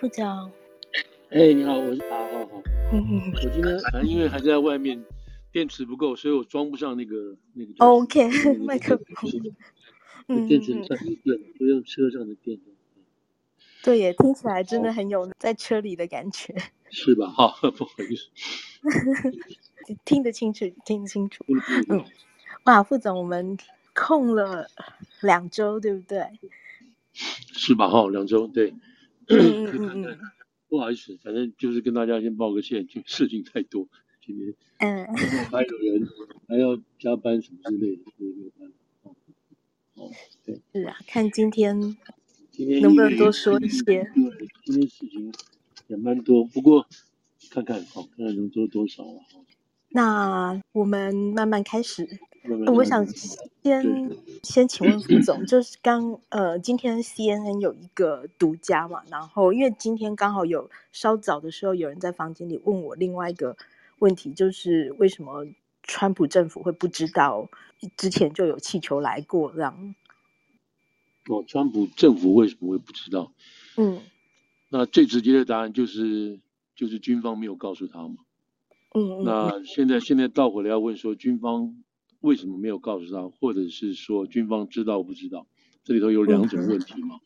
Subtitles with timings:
[0.00, 0.24] 副总。
[1.28, 2.62] 哎、欸，你好，我是啊，好好。
[2.90, 3.32] 嗯嗯。
[3.34, 5.04] 我今天反正因为还在外面，
[5.52, 7.74] 电池不够，所以我装不上那个那个。
[7.84, 9.30] OK，麦克风。
[10.28, 10.48] 嗯。
[10.48, 12.58] 电池算一个，不用车上的电。
[13.84, 16.54] 对耶，听起来真的很有在车里的感觉。
[16.88, 17.26] 是吧？
[17.26, 18.30] 哈， 不好意思。
[20.06, 21.44] 听得清楚，听得清楚。
[21.90, 22.02] 嗯。
[22.64, 23.58] 哇，副总，我们
[23.94, 24.66] 空了
[25.20, 26.26] 两周，对不对？
[27.12, 27.86] 是吧？
[27.90, 28.72] 哈，两周，对。
[29.30, 30.18] 嗯嗯嗯。
[30.68, 33.88] 不好意思，反正就是跟大家先报个歉，就事情太多，
[34.24, 34.54] 今天。
[34.78, 35.06] 嗯。
[35.50, 36.08] 还有人
[36.48, 38.70] 还要加班什么之类的，所以没有办
[39.02, 39.10] 法。
[39.94, 40.10] 哦，
[40.44, 40.60] 对。
[40.72, 41.96] 是啊，看今天。
[42.82, 43.82] 能不能多说一些？
[43.84, 44.04] 对，
[44.64, 45.32] 今天事情
[45.88, 46.86] 也蛮多，不过
[47.50, 49.24] 看看好，看看能做多少啊。
[49.88, 52.06] 那我们慢慢开始。
[52.74, 53.06] 我想
[53.62, 54.10] 先
[54.42, 63.56] 先请问副总，就是刚呃，今天 CNN 有一个独家嘛，然后因为今天刚好有稍早的时候有人在房间里问我另外一个
[63.98, 65.46] 问题，就是为什么
[65.82, 67.48] 川普政府会不知道
[67.96, 69.94] 之前就有气球来过这样？
[71.28, 73.32] 哦，川普政府为什么会不知道？
[73.76, 74.00] 嗯，
[74.70, 76.40] 那最直接的答案就是，
[76.74, 78.14] 就是军方没有告诉他嘛。
[78.94, 81.76] 嗯，那现在现在倒回来要问说，军方
[82.20, 85.46] 为什么没有告诉他，或者是说军方知道不知道？
[85.84, 87.20] 这里头有两种问题嘛。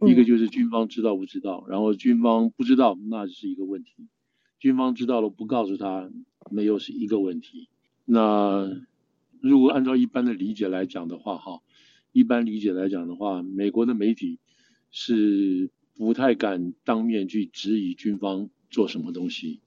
[0.00, 4.08] 嗯、一个就是军方知道不知道，然后军方不知道，那是一个问题。
[4.58, 6.10] 军方知道了不告诉他，
[6.50, 7.68] 那又是一个问题。
[8.04, 8.70] 那
[9.40, 11.60] 如果按照一般的理解来讲的话，哈。
[12.12, 14.38] 一般理解来讲的话，美国的媒体
[14.92, 19.58] 是不太敢当面去质疑军方做什么东西，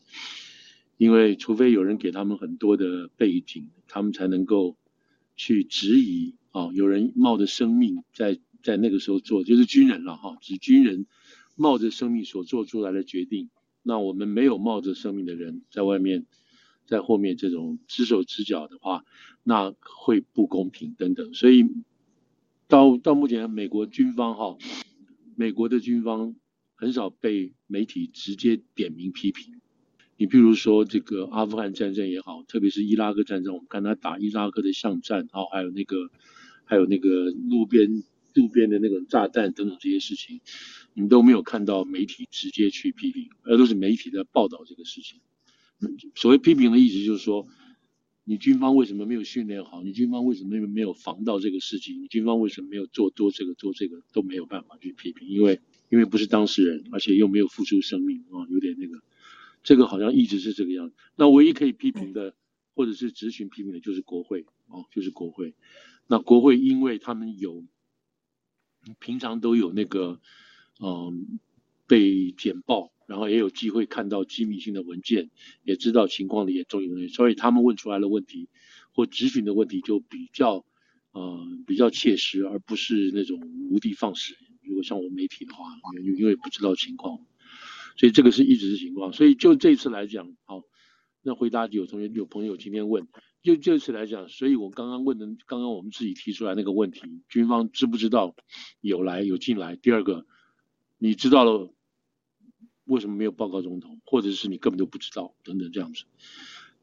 [0.98, 4.78] 因为除非有人给他们很多的背景，他们才能够
[5.36, 6.70] 去质疑啊。
[6.74, 11.06] 有人冒着生命在在那个时候做，就是军人了哈，指军人
[11.56, 13.50] 冒着生命所做出来的决定。
[13.84, 16.26] 那我们没有冒着生命的人在外面，
[16.86, 19.06] 在后面这种指手指脚的话，
[19.44, 21.66] 那会不公平等等，所以。
[22.70, 24.58] 到到目前，美国军方哈，
[25.38, 26.36] 美国的军方
[26.76, 29.62] 很少被媒体直接点名批评。
[30.18, 36.10] 你譬如说这个阿富汗战争也好，特别是伊拉克战争，我们看他打伊拉克的巷战，好，还有那个
[36.66, 40.42] 还有那个路边路边的那个炸弹等等这些事情，
[40.94, 45.20] 你都没有看到媒体直接去批评，而都是媒体在报道这个事情。
[46.16, 47.48] 所谓批评的意思就是说。
[48.30, 49.82] 你军方为什么没有训练好？
[49.84, 52.04] 你军方为什么没有防到这个事情？
[52.04, 59.02] 你军方为什么没有做多这个做这个都没有办法去批评，因为因为不是当事人，而且又没有付出生命啊，有点那个，
[59.68, 60.96] 这个好像一直是这个样子。
[61.18, 62.34] 那唯一可以批评的，
[62.74, 65.56] 或者是质询批评的，就是国会哦，就是国会。
[66.08, 67.66] 那国会因为他们有
[69.00, 70.22] 平常都有那个
[70.80, 71.40] 嗯
[71.86, 72.94] 被简报。
[73.08, 75.30] 然后也有机会看到机密性的文件，
[75.64, 78.50] 也知道情况的严重性，所以他们问出来的问题
[78.92, 80.66] 或质询的问题就比较，
[81.14, 83.40] 呃，比较切实，而不是那种
[83.70, 84.36] 无的放矢。
[84.62, 85.64] 如果像我们媒体的话，
[86.04, 87.26] 因为不知道情况，
[87.98, 89.12] 所以这个是一直的情况。
[89.12, 90.64] 所以就这次来讲，好，
[91.22, 93.08] 那回答有同学有朋友今天问，
[93.44, 98.36] 就这次来讲，所以我刚刚问的，刚刚我们自己提出来那个问题，军方知不知道
[98.80, 99.76] 有来有进来？
[99.76, 100.26] 第二个，
[100.98, 101.74] 你知道了。
[102.90, 106.06] 为什么没有报告总统，或者是你根本都不知道等等这样子？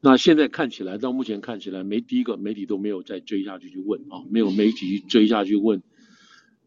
[0.01, 5.81] 那现在看起来，到目前看起来，没第一个媒体都没有再追下去去问啊，没有媒体追下去问，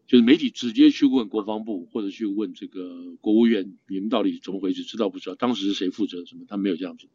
[0.09, 4.81] 就是媒体直接去问国防部或者去问这个国务院，你们到底怎么回事？
[4.81, 5.35] 知道不知道？
[5.35, 6.45] 当时是谁负责什么？
[6.47, 7.07] 他没有这样子，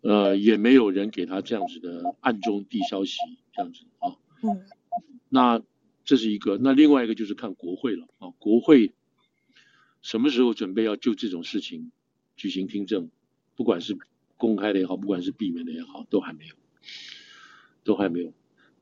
[0.00, 3.16] 呃，也没有人给他这样子的暗中递消息
[3.52, 4.18] 这样子啊。
[4.42, 4.66] 嗯。
[5.28, 5.62] 那
[6.04, 8.92] 这是一个，那另外一个就是看国会了啊，国会。
[10.02, 11.92] 什么时候准备要就这种事情
[12.34, 13.08] 举行听证？
[13.54, 13.96] 不管是
[14.36, 16.56] 公开的也好，不管是闭门的也好，都还没有，
[17.84, 18.32] 都还没有。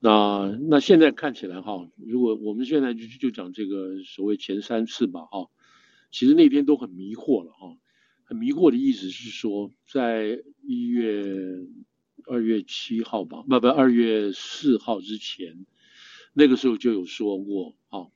[0.01, 5.49] 那那现在看起来哈，如果我们现在就就讲这个所谓前三次吧哈，
[6.11, 7.77] 其实那天都很迷惑了哈。
[8.25, 11.25] 很迷惑的意思是说，在一月
[12.27, 15.65] 二月七号吧，不不二月四号之前，
[16.33, 18.09] 那个时候就有说过啊，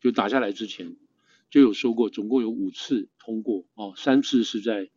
[0.00, 0.96] 就打下来之前。
[1.50, 4.90] 就有说过，总共有五次通过哦，三次是在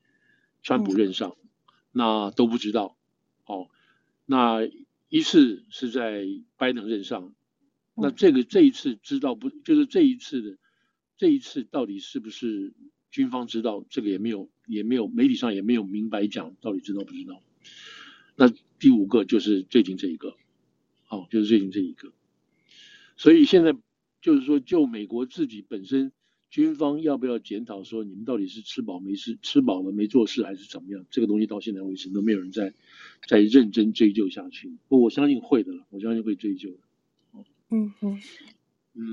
[0.64, 1.48] 川普任上，嗯、
[1.92, 2.98] 那都不知道
[3.46, 3.68] 哦。
[4.26, 4.68] 那
[5.10, 6.26] 一次是在
[6.58, 7.34] 拜登任上，
[7.96, 9.50] 嗯、那这个这一次知道不？
[9.50, 10.58] 就是这一次的
[11.18, 12.74] 这一次到底是不是
[13.12, 13.86] 军方知道？
[13.90, 17.42] 这个也没有也没有媒体上也没有明白讲到底知道不知道。
[18.36, 18.50] 那
[18.80, 20.36] 第五个就是最近这一个，
[21.10, 22.12] 哦，就是最近这一个。
[23.16, 23.76] 所以现在
[24.22, 26.12] 就是说，就美国自己本身。
[26.58, 31.06] 军方要不要检讨说你们到底是吃饱没事，吃饱了没做事，还是怎么样？
[31.12, 32.74] 这个东西到现在为止都没有人在
[33.28, 34.76] 在认真追究下去。
[34.88, 37.44] 不，我相信会的了，我相信会追究的。
[37.70, 38.20] 嗯哼，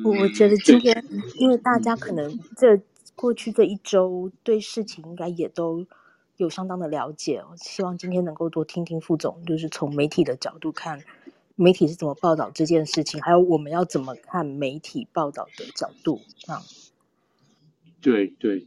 [0.05, 1.05] 我我觉得今天，
[1.39, 2.81] 因为大家可能这
[3.15, 5.87] 过去这一周对事情应该也都
[6.39, 10.99] 有相当的了解，我希望今天能够多听听副总，就是从媒体的角度看。
[11.57, 13.21] 媒体是怎么报道这件事情？
[13.21, 16.63] 还有我们要怎么看媒体报道的角度啊？
[18.05, 18.67] 对对。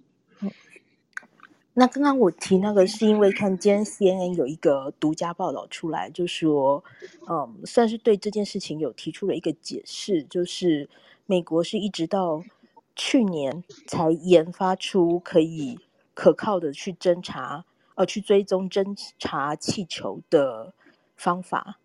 [1.75, 6.84] 那刚刚我提那个是因为看今天 CNN 有一个独家报道出来，就说，
[7.30, 10.89] 嗯，算是对这件事情有提出了一个解释，就是
[11.28, 12.44] 美国是一直到
[12.95, 15.78] 去年才研发出可以
[16.16, 17.63] 可靠的去侦查，
[17.94, 20.74] 呃，去追踪侦查气球的
[21.16, 21.78] 方法。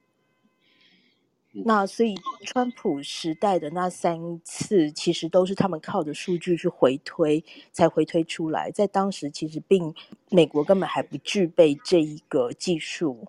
[1.55, 2.15] 那所以，
[2.47, 8.71] 川普时代的那三次，其实都是他们靠着数据去回推，才回推出来。
[8.71, 9.95] 在当时，其实并
[10.31, 13.29] 美国根本还不具备这一个技术。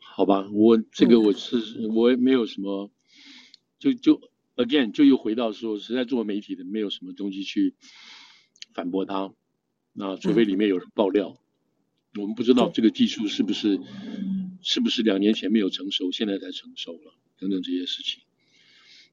[0.00, 2.90] 好吧，我这个我是、嗯、我也没有什么，
[3.78, 4.20] 就就
[4.56, 7.74] again 就又回到说，实在做媒体的没有什么东西去
[8.72, 9.32] 反驳他。
[9.92, 11.36] 那除非里面有人爆料，
[12.14, 13.80] 嗯、我们不知道这个技术是不是。
[14.64, 17.14] 是不是两年前没有成熟，现在才成熟了？
[17.38, 18.22] 等等这些事情，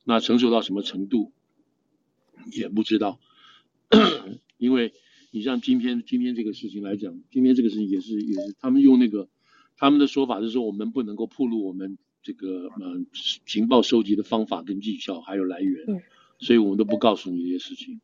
[0.06, 1.32] 那成熟到什么程度
[2.52, 3.20] 也不知道。
[4.58, 4.94] 因为
[5.32, 9.28] 你像今天今天这个事情来讲，今天这个事情也是也是他们用那个
[9.76, 13.06] 他们的说法是说，我们不能够暴露我们这个呃
[13.46, 16.04] 情报收集的方法跟技巧还有来源，
[16.40, 18.00] 所以我们都不告诉你这些事情。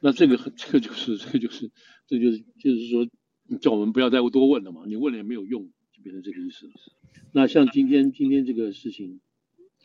[0.00, 1.70] 那这个这个就是这个就是
[2.08, 3.06] 这就是就是说
[3.60, 5.70] 叫我们不要再多问了嘛，你问了也没有用。
[6.02, 6.72] 变成这个意思了。
[7.32, 9.20] 那像今天今天这个事情，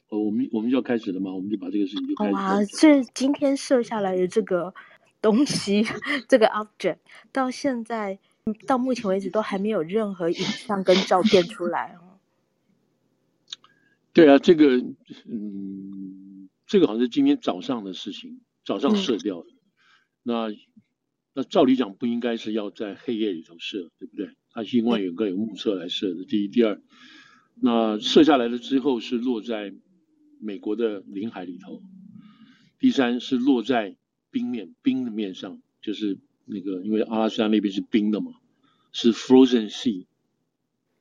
[0.09, 2.33] 哦，我们我们就要开始了嘛，我们就把这个事情就开始。
[2.33, 4.73] 哇，这今天射下来的这个
[5.21, 5.85] 东西，
[6.27, 6.97] 这个 object
[7.31, 8.19] 到现在
[8.67, 12.17] 到目前为止都还没有任何影像跟照片出来哦。
[14.13, 14.77] 对啊，这个
[15.25, 19.49] 嗯，这个好像是今天早上的事情，早上射掉的。
[19.49, 19.59] 嗯、
[20.23, 20.49] 那
[21.37, 24.29] 那照理讲不应该是要在黑夜里头射，对不对？
[24.51, 26.81] 它另外有个有目测来射的，第一、第二，
[27.55, 29.73] 那射下来了之后是落在
[30.39, 31.83] 美国的领海里头，
[32.79, 33.97] 第三是落在
[34.31, 38.31] 冰面冰的面上，就是那个因为阿拉斯加那边是冰的嘛，
[38.93, 40.05] 是 frozen sea，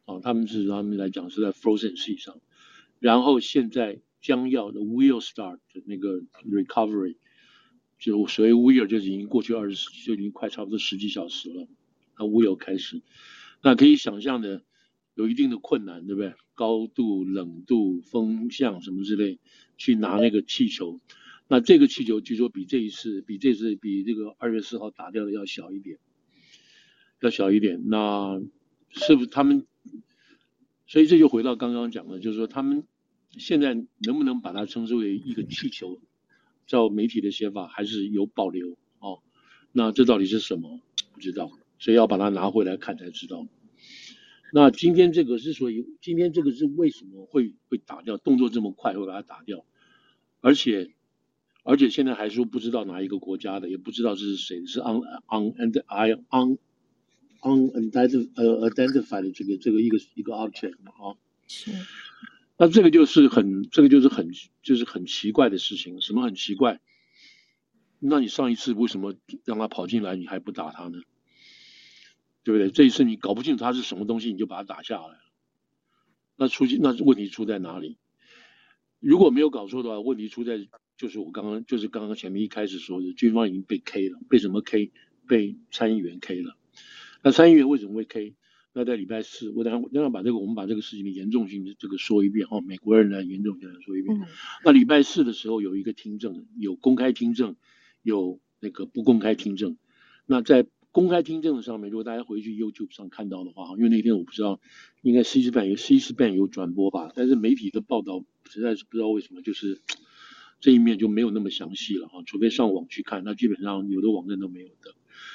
[0.04, 2.40] 啊，他们是他们来讲是在 frozen sea 上，
[2.98, 7.18] 然后现在将要的 will start 那个 recovery，
[8.04, 11.66] 就所谓 will 就已经过去二十就已经快差不多十几小时了，
[12.18, 13.00] 那 will 开始。
[13.62, 14.62] 那可以想象的，
[15.14, 16.34] 有一定的困难，对不对？
[16.54, 19.38] 高度、冷度、风向什么之类，
[19.78, 21.00] 去拿那个气球。
[21.48, 25.98] 那这个气球据说比这一次、比这次、比这个二月四号打掉的要小一点，
[27.22, 27.88] 要小一点。
[27.88, 28.38] 那
[28.90, 29.66] 是不是他们？
[30.86, 32.84] 所以这就回到刚刚讲的，就是说他们
[33.30, 35.98] 现在能不能把它称之为一个气球？
[36.66, 39.20] 照媒体的写法，还是有保留哦。
[39.72, 40.80] 那这到底是什么？
[41.12, 41.50] 不知道。
[41.78, 43.46] 所以要把它拿回来看才知道。
[44.52, 48.16] 那今天这个之所以今天这个是为什么会会打掉？
[48.16, 49.66] 动作这么快会把它打掉，
[50.40, 50.92] 而且
[51.64, 56.58] 而且现在还说不知道哪一个国家的，也不知道这是谁，是 on on and I on
[57.42, 61.18] on identified 呃 identified 的这个这个一个一个 object 啊。
[61.48, 61.72] 是。
[62.56, 64.30] 那这个就是很这个就是很
[64.62, 66.00] 就是很奇怪的事情。
[66.00, 66.80] 什么很奇怪？
[67.98, 70.98] 那你上一次为什么让他跑进来，你还不打他呢？
[72.42, 72.70] 对不对？
[72.70, 75.18] 这一次你搞不清楚他是什么东西，你就把他打下来了。
[76.36, 77.96] 那出那问题出在哪里？
[79.00, 84.18] 如果没有搞错的话，问题出在就是我刚刚就是刚刚前面一开始说的，军方已经被 K 了。
[84.28, 84.92] 被什么 K？
[85.26, 86.56] 被参议员 K 了。
[87.22, 88.34] 那参议员为什么会 K？
[88.76, 94.18] 那在礼拜四，我等下等下把这个我们把这个事情的严重性这个说一遍哈，美国人来严重性来说一遍。
[94.18, 94.26] 嗯、
[94.64, 97.54] 那礼拜四的时候有一个听证，有公开听证，
[98.02, 99.76] 有那个不公开听证。
[100.26, 104.60] 那在公开听证的上面，如果大家回去 YouTube 上看到的话，因为那天我不知道，
[105.02, 109.82] 应该 C-SPAN 有 C-SPAN 有转播吧，但是媒体的报道实在是不知道为什么，就是
[110.58, 114.94] 这一面就没有那么详细了哈，除非上网去看，那基本上有的网站都没有的。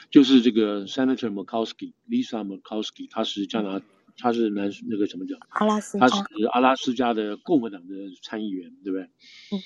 [0.10, 3.82] 就是这个 Senator Murkowski，Lisa Murkowski，他是加拿，
[4.18, 5.38] 他是南那个什么叫？
[5.50, 6.16] 阿拉斯，他是
[6.51, 9.04] 阿拉斯加的共和党的参议员，对不对？
[9.51, 9.62] 嗯。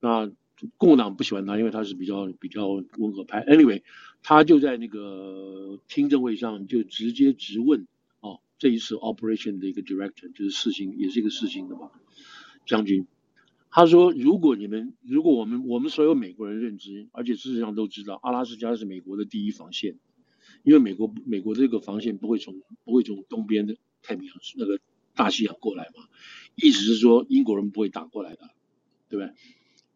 [0.00, 0.32] 那。
[0.76, 3.44] 共和党不喜欢他，因为他是比较比较温和派。
[3.46, 3.82] Anyway，
[4.24, 7.86] 他就在那个听证会上就直接直问
[8.18, 11.92] 哦，这一次 Operation 的一个 Director 就是四星，也是一个四星的嘛
[12.66, 13.06] 将军。
[13.70, 19.98] 他说，如果你们，如果我们，我们所有美国人认知，而且事实上都知道，阿拉斯加是美国的第一防线，
[20.62, 24.80] 因为美国，美国这个防线不会从不会从东边的太平洋那个
[25.14, 26.08] 大西洋过来嘛，
[26.56, 28.50] 意思是说英国人不会打过来的，
[29.08, 29.34] 对不对？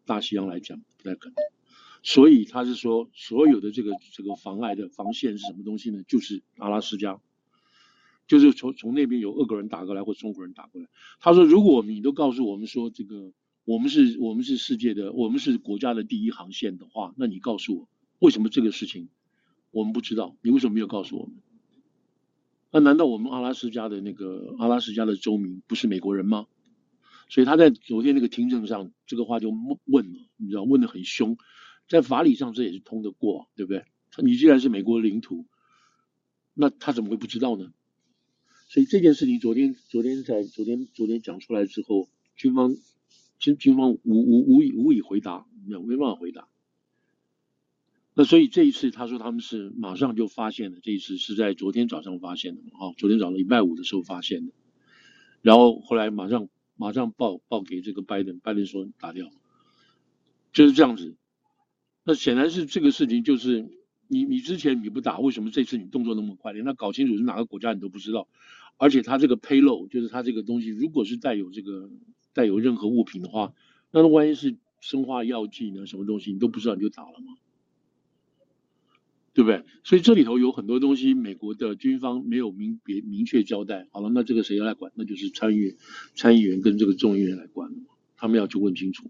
[0.05, 1.35] 大西洋来讲不太可能，
[2.03, 6.03] 所以他是说，所有的这个这个妨碍的防线是什么东西呢？
[6.07, 7.19] 就是阿拉斯加。
[8.25, 10.87] 就是从从那边有俄国人打过来或中国人打过来，
[11.19, 13.33] 他说，如果你都告诉我们说这个
[13.65, 17.89] 我们是我们是世界的我们是国家的第一航线的话，那你告诉我
[18.19, 19.09] 为什么这个事情
[19.71, 20.35] 我们不知道？
[20.41, 21.35] 你为什么没有告诉我们？
[22.71, 26.47] 那难道我们阿拉斯加的那个阿拉斯加的州民不是美国人吗？
[27.29, 29.49] 所以他在昨天那个听证上这个话就
[29.85, 31.37] 问了，你知道问得很凶，
[31.87, 33.85] 在法理上这也是通得过，对不对？
[34.17, 35.45] 你既然是美国的领土，
[36.53, 37.71] 那他怎么会不知道呢？
[38.67, 42.75] 所以这件事情昨天昨天在昨天昨天讲出来之后，军方
[43.43, 46.47] 军军方无无无以无以回答，没有没办法回答。
[48.13, 52.69] 那所以这一次他说他们是马上就发现了，这一次是在昨天早上发现的嘛？
[52.79, 54.53] 哈，昨天早上礼拜五的时候发现的，
[55.41, 56.47] 然后后来马上
[56.77, 59.29] 马上报报给这个拜登，拜登说打掉，
[60.53, 61.17] 就是这样子。
[62.05, 63.67] 那显然是这个事情就是
[64.07, 66.53] 你你之前你不打，为什么这次你动作那么快？
[66.53, 68.29] 连他搞清楚是哪个国家你都不知道。
[68.77, 71.89] 而且他这个 payload 就是他这个东西，如果是带有这个
[72.33, 73.53] 带有任何物品的话，
[73.91, 75.85] 那万一是生化药剂呢？
[75.85, 77.37] 什么东西你都不知道你就打了吗？
[79.33, 79.63] 对不对？
[79.83, 83.87] 所以这里头有很多东西，美国的军方没有明别明确交代。
[83.91, 84.91] 好了，那这个谁要来管？
[84.95, 85.75] 那就是参议员、
[86.13, 87.77] 参议员跟这个众议员来管了。
[88.15, 89.09] 他们要去问清楚。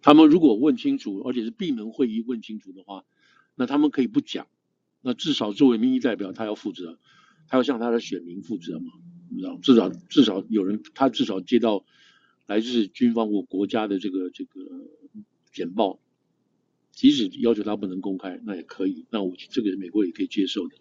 [0.00, 3.04] 他们如果问清楚，而且是闭门会议问清楚的话，
[3.54, 4.46] 那他们可以不讲。
[5.02, 6.98] 那至少作为民意代表，他要负责。
[7.48, 8.92] 他要向他的选民负责嘛？
[9.28, 11.84] 你知道，至少至少有人，他至少接到
[12.50, 14.60] 来自军方或国家的这个这个
[15.52, 16.00] 简报，
[16.90, 19.06] 即使要求他不能公开，那也可以。
[19.08, 20.74] 那我这个美国也可以接受的。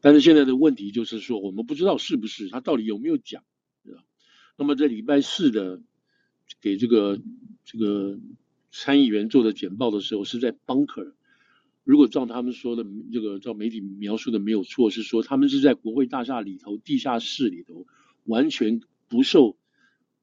[0.00, 3.44] 但是现在的问题就是说，我们不知道是不是他到底有没有讲，
[3.84, 4.02] 对吧？
[4.56, 5.80] 那么在礼拜四的
[6.60, 7.20] 给这个
[7.64, 8.18] 这个
[8.72, 11.12] 参议员做的简报的时候，是在 bunker。
[11.84, 17.86] 如果照他们说的这个，照媒体描述的没有错，是说他们是在国会大厦里头地下室里头，
[18.24, 19.56] 完全不受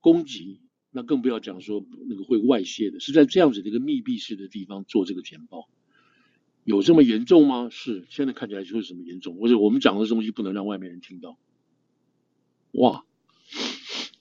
[0.04, 0.60] 攻击，
[0.92, 5.70] 那更不要讲说那个会外泄的，是在这样子的一个密闭式的地方做这个简报，
[6.66, 7.70] 有这么严重吗？
[7.72, 11.38] 是，现在看起来就是这么严重，或者我们讲的东西不能让外面人听到。
[12.74, 13.06] 哇，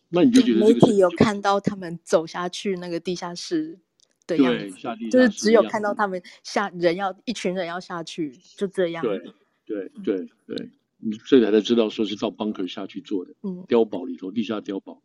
[0.08, 3.80] 那你就觉得媒体有看到他们走下去那个地下室？
[4.24, 9.02] 对，下地就是只有看到他们下人要一群人要下去，就这样。
[9.02, 9.18] 对
[9.66, 15.02] 对对对，你这才才知道说是到 bunker 下去做的，嗯，碉堡里头地下碉堡。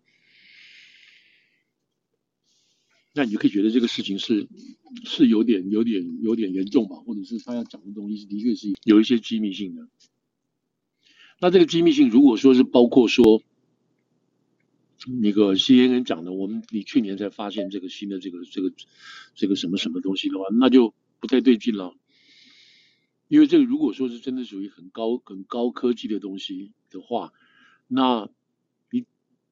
[3.18, 4.48] 那你就可以觉得这个事情是
[5.04, 9.90] 是有点有点有点严重吧，或者是他要讲的东西的确是有一些机密性的。
[11.42, 13.44] 那这个机密性如果说是包括说。
[15.22, 18.74] 那个 CNN 讲的，我们你去年才发现这个新的这个这个
[19.36, 21.96] 这个什么什么东西的话，那就不太对劲了。
[23.28, 27.32] 因为这个如果说是真的属于很高很高科技的东西的话，
[27.88, 28.28] 那
[28.92, 29.06] 你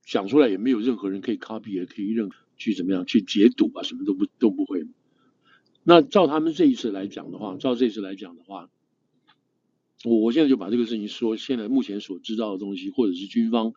[0.03, 4.87] 讲出来也没有任何人可以 copy，也可以任去怎么样去解堵啊，什么都不都不会。
[5.83, 8.69] 那照他们这一次来讲的话，照这一次来讲的话，
[10.03, 13.73] 我我现在就把这个事情说，现在目前所知道的东西，或者是军方。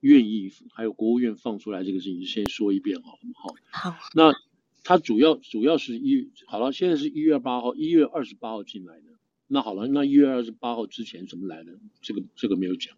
[0.00, 3.54] 愿意还有国务院放出来这个事情，先说一遍好好。
[3.92, 3.96] 好。
[4.14, 4.34] 那
[4.84, 9.04] 他主要主要是一好了，现在是一月八号，一月二十八号进来的。
[9.48, 11.80] 那好了，那一月二十八号之前怎么来的？
[12.02, 12.94] 这个这个没有讲。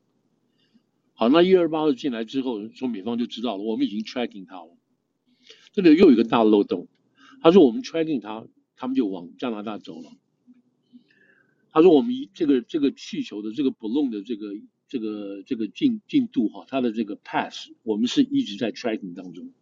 [1.15, 4.77] 好，那一月二十八号进来之后，从美方就知道了，我们已经 tracking 他了。
[5.73, 6.89] 这里又有一个大漏洞，
[7.41, 8.47] 他说我们 tracking 他，
[8.77, 10.11] 他们就往加拿大走了。
[11.71, 14.55] 他说我们这个这个气球的这个 balloon 的这个。
[14.91, 19.53] 这个这个进进度哈，它的这个 path 我们是一直在 tracking 当中，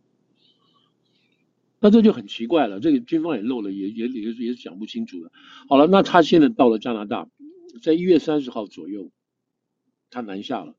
[1.81, 2.79] 那这就很奇怪了。
[2.79, 5.33] 这个军方也漏了，也也也也是讲不清楚的。
[5.69, 7.29] 好了，那他现在到了加拿大，
[7.83, 9.11] 在一月三十号左右，
[10.11, 10.77] 他南下了，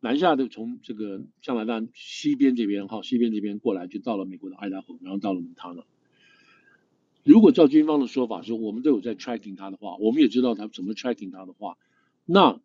[0.00, 5.84] 南下的从这个加拿大西边这边哈，西边这边过来，就到了美国的爱达荷，然后到了蒙塔纳。
[7.24, 11.76] 如果照军方的说法说，我们都有在 tracking 他的话，我们也知道他怎么 tracking 他的话，
[12.24, 12.60] 那。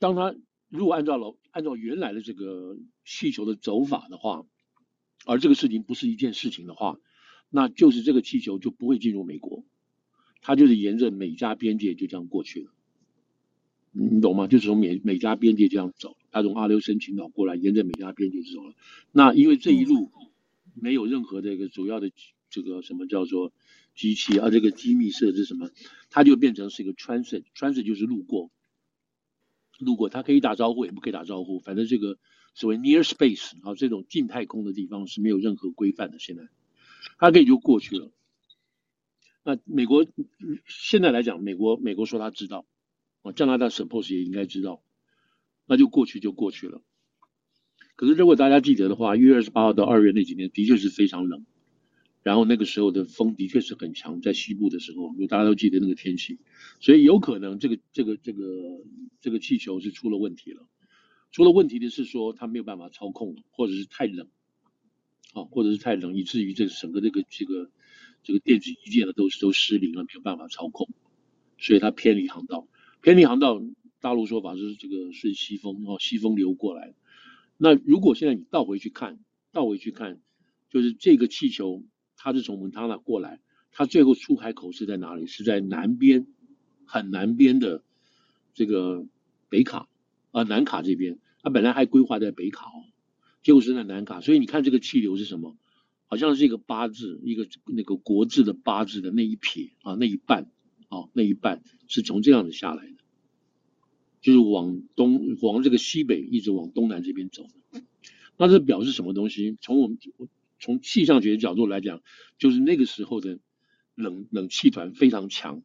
[0.00, 0.34] 当他
[0.68, 4.44] 如果按照老按照原来的这个气球的走法的话，
[5.24, 6.98] 而这个事情不是一件事情的话，
[7.48, 9.64] 那就是这个气球就不会进入美国，
[10.42, 12.73] 它就是沿着美加边界就这样过去了，
[13.96, 14.48] 你懂吗？
[14.48, 18.74] 就是从美美加边界这样走，他从阿留申群岛过来，沿着美加边界走了。
[19.12, 20.10] 那因为这一路
[20.74, 22.10] 没有任何的一个主要的
[22.50, 23.52] 这个什么叫做
[23.94, 25.70] 机器啊，这个机密设置什么，
[26.10, 28.50] 它就变成是一个 transit，transit 就是路过，
[29.78, 32.18] 路过它可以打招呼也不可以打招呼，反正这个
[32.52, 36.48] 所谓 near space 啊这种近太空的地方是没有任何规范的，现在
[37.18, 38.10] 它可以就过去了。
[39.44, 40.04] 那美国
[40.66, 42.66] 现在来讲，美国美国说他知道，
[43.24, 44.80] 啊，加拿大 suppose 也应该知道，
[45.66, 46.80] 那就过去就过去了。
[47.96, 51.44] 可是如果大家记得的话，一月二十八号到二月那几天的确是非常冷，
[52.22, 56.38] 然后那个时候的风的确是很强，在西部的时候，大家都记得那个天气，
[56.80, 58.44] 所以有可能这个这个这个
[59.20, 60.66] 这个气球是出了问题了。
[61.32, 64.28] 出了问题的是说它没有办法操控，或者是太冷，
[65.32, 67.70] 啊，或者是太冷，以至于这整个这个这个。
[68.26, 70.88] 这个电子仪件呢，都都失灵了，没有办法操控，
[71.58, 72.66] 所以它偏离航道。
[73.04, 73.62] 偏离航道，
[74.00, 76.94] 大陆说法是这个顺西风，哦西风流过来。
[77.58, 79.18] 那如果现在你倒回去看，
[79.52, 80.22] 倒回去看，
[80.70, 81.84] 就是这个气球
[82.16, 83.40] 它是从蒙塔纳过来，
[83.72, 85.26] 它最后出海口是在哪里？
[85.26, 86.26] 是在南边，
[86.86, 87.84] 很南边的
[88.54, 89.04] 这个
[89.50, 89.86] 北卡
[90.30, 91.18] 啊、南卡这边。
[91.42, 92.88] 它本来还规划在北卡哦，
[93.42, 94.22] 结果是在南卡。
[94.22, 95.58] 所以你看这个气流是什么？
[96.06, 100.50] 好像是一个八字，一个那个国字的八字的那一撇啊，那一半
[100.88, 102.93] 啊，那一半是从这样子下来的，
[104.24, 107.46] 就是往东往这个西北一直往东南这边走。
[108.38, 109.58] 那这表示什么东西？
[109.60, 109.98] 从我们
[110.58, 112.00] 从气象学角度来讲，
[112.38, 113.38] 就是那个时候的
[113.94, 115.62] 冷冷气团非常强，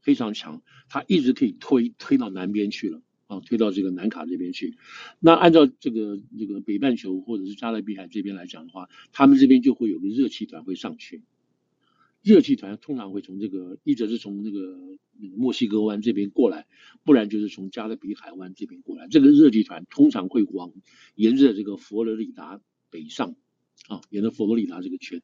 [0.00, 3.02] 非常强，它一直可以推推到南边去了。
[3.26, 4.78] 啊，推到这个南卡这边去。
[5.20, 11.22] 那按照这个这个北半球或者是加勒比海这边来讲的话，他们这边就会有个热气团会上去。
[12.24, 14.76] 热气团通常会从这个，一直是从那个
[15.20, 16.66] 那个墨西哥湾这边过来，
[17.04, 19.06] 不然就是从加勒比海湾这边过来。
[19.08, 20.72] 这个热气团通常会往
[21.14, 23.36] 沿着这个佛罗里达北上，
[23.88, 25.22] 啊，沿着佛罗里达这个圈，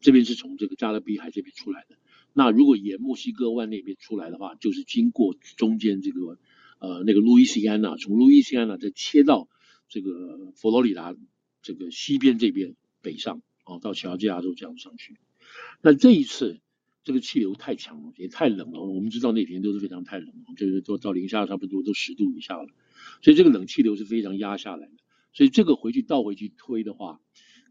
[0.00, 1.96] 这边是从这个加勒比海这边出来的。
[2.32, 6.38] 那如果沿墨西哥湾那边出来的话，就是经过中间这个。
[6.82, 9.50] 呃，那个路易斯安那，从路易斯安那再切到
[9.90, 11.14] 这个佛罗里达
[11.60, 15.18] 这个西边这边北上啊，到乔治亚州这样上去。
[15.82, 16.60] 那这一次
[17.04, 18.82] 这个气流太强了，也太冷了。
[18.82, 22.68] 我们知道那天都是非常太冷，就是都到零下差不多都十度以下了，
[23.22, 24.92] 所以这个冷气流是非常压下来的。
[25.32, 27.20] 所以这个回去倒回去推的话，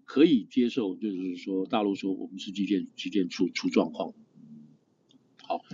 [0.06, 4.13] 可以接受，就是说大陆说我们是基建基建出出状况。
[5.44, 5.65] 好。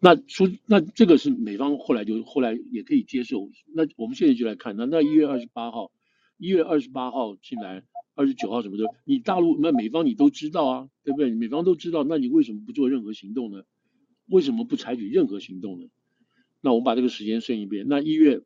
[0.00, 3.50] 那出那这个是美方后来就后来也可以接受。
[3.74, 5.90] 那我们现在就来看，那那一月二十八号，
[6.36, 7.82] 一月二十八号进来，
[8.18, 11.30] 二十九号什么的，你大陆那美方你都知道啊，对不对？
[11.30, 13.62] 美方都知道，那你为什么不做任何行动呢？
[14.26, 15.86] 为什么不采取任何行动呢？
[16.60, 18.42] 那我们把这个时间顺一遍，那一月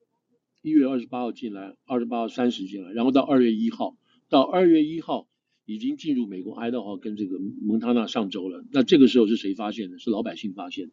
[0.61, 3.97] 一月二十八号进来，二十八号三十进来，然后到二月一号，
[4.29, 5.27] 到二月一号
[5.65, 8.63] 已经进入美国爱达荷跟这个蒙塔纳上周了。
[8.71, 9.99] 那这个时候是谁发现的？
[9.99, 10.93] 是老百姓发现的。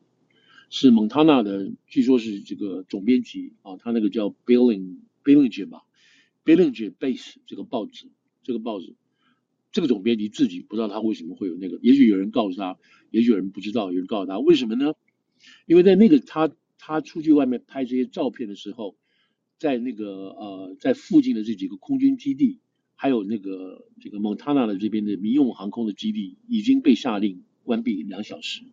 [0.69, 5.81] 是蒙塔纳的，据说是这个总编辑啊，他那个叫 Billing Billinger 吧
[6.45, 8.07] ，Billinger Base 这个报纸，
[8.49, 8.95] 这个报纸，
[9.71, 12.79] 这个总编辑自己不知道他为什么会有那个，也许有人告诉他，
[13.11, 14.95] 也许有人不知道，有人告诉他为什么呢？
[15.67, 18.97] 因为在那个他他出去外面拍这些照片的时候，
[19.59, 22.59] 在那个呃在附近的这几个空军基地，
[22.95, 28.63] 还有那个这个蒙塔纳的这边的民用航空的基地已经被下令关闭两小时。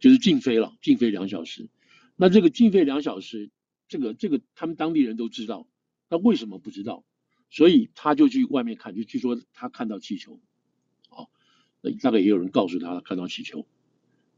[0.00, 1.68] 就是禁飞了，禁飞两小时。
[2.16, 3.50] 那这个禁飞两小时，
[3.86, 5.68] 这个这个他们当地人都知道，
[6.10, 7.04] 那为什么不知道？
[7.50, 10.40] 所以他就去外面看，就据说他看到气球，
[11.08, 11.26] 啊，
[11.80, 13.66] 那大概也有人告诉他他看到气球，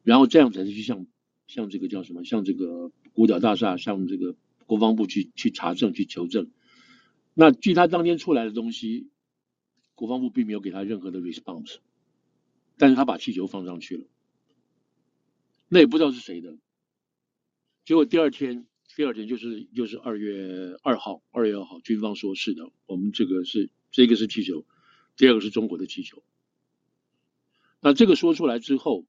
[0.03, 1.07] 然后这样才是去向
[1.47, 6.51] 向这个叫什么，向这个五角大厦，向这个国防部去去查证去求证。
[7.35, 9.09] 那据他当天出来的东西，
[9.94, 11.79] 国防部并没有给他任何的 response，
[12.77, 14.07] 但是他把气球放上去了。
[15.68, 16.57] 那也不知道是谁的，
[17.85, 18.67] 结果第二天，
[18.98, 24.66] 第二天就是就是二月二号，二月二号，军方说是的，我们这个是这个是气球，
[25.16, 26.24] 第二个是中国的气球。
[27.80, 29.06] 那这个说出来之后，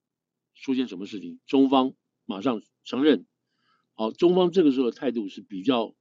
[0.53, 1.39] 出现什么事情？
[1.47, 1.95] 中方
[2.27, 3.25] 马上承认，
[3.95, 5.95] 好，中方这个时候的态度是比较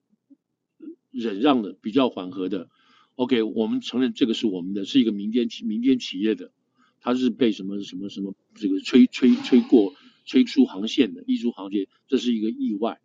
[1.11, 2.69] 忍让的，比较缓和的。
[3.15, 6.53] OK，我们承认这个是我们的，是一个民间企民间企业的，
[7.01, 9.95] 它是被什么什么什么这个吹吹吹过。
[10.27, 13.01] 吹出航线的，溢出航线，这是一个意外。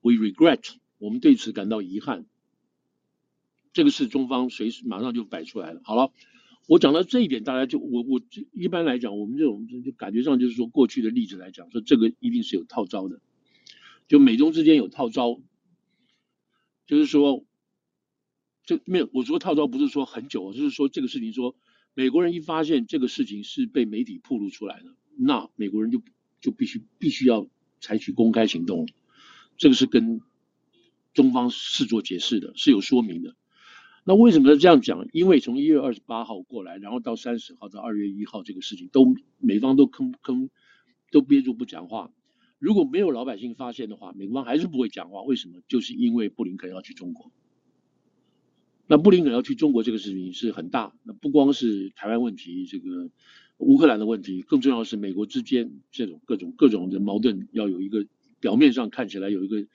[0.00, 2.26] We regret，我们对此感到遗憾。
[3.72, 5.80] 这个是中方随时马上就摆出来了。
[5.84, 6.12] 好了，
[6.66, 8.20] 我讲到这一点，大家就我我
[8.52, 13.20] 一般来讲，我们这种就感觉上就是说，过去的例子来讲，说这个一定是有套招的，
[14.08, 15.40] 就美中之间有套招，
[16.86, 17.44] 就是说，
[18.64, 21.54] 这没有我说套招不是说很久，就是说这个事情说
[21.94, 26.02] 美国人一发现这个事情是被媒体曝露出来的，那美国人就
[26.40, 27.46] 就必须必须要
[27.80, 28.92] 采取公开行动了。
[29.58, 30.22] 这个是跟
[31.12, 33.34] 中方是做解释的，是有说明的。
[34.04, 35.06] 那为什么要这样讲？
[35.12, 40.48] 因为从一月二十八号过来，然后到三十号到二月一号，这个事情都美方都吭吭
[41.10, 42.10] 都憋住不讲话。
[42.58, 45.22] 如果没有老百姓发现的话，美方还是不会讲话。
[45.22, 45.60] 为什么？
[45.68, 47.30] 就是因为布林肯要去中国。
[48.86, 53.10] 那布林肯要去中国这个事情是很大，那不光是台湾问题，这个
[53.58, 58.06] 乌克兰的问题，更重要的是美国之间这种各种各种的矛盾，要有一个
[58.40, 59.66] 表面上看起来有一个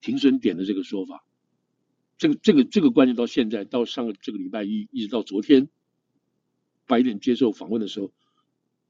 [0.00, 1.24] 停损点的这个说法。
[2.18, 5.68] 这个这个这个观念到现在到上个这个礼拜一一直到昨天，
[6.86, 8.12] 白点接受访问的时候，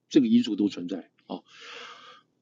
[0.08, 1.40] 这个因素都存在啊。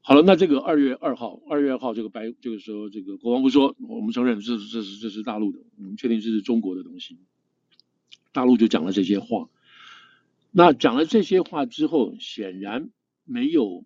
[0.01, 7.19] 好了，那这个二月二号，二月二号这个白这个时候，这个国防部说，我们承认这是这是这是大陆的，我们确定这是中国的东西。
[8.33, 9.51] 大陆就讲了这些话，
[10.51, 12.89] 那讲了这些话之后，显然
[13.25, 13.85] 没有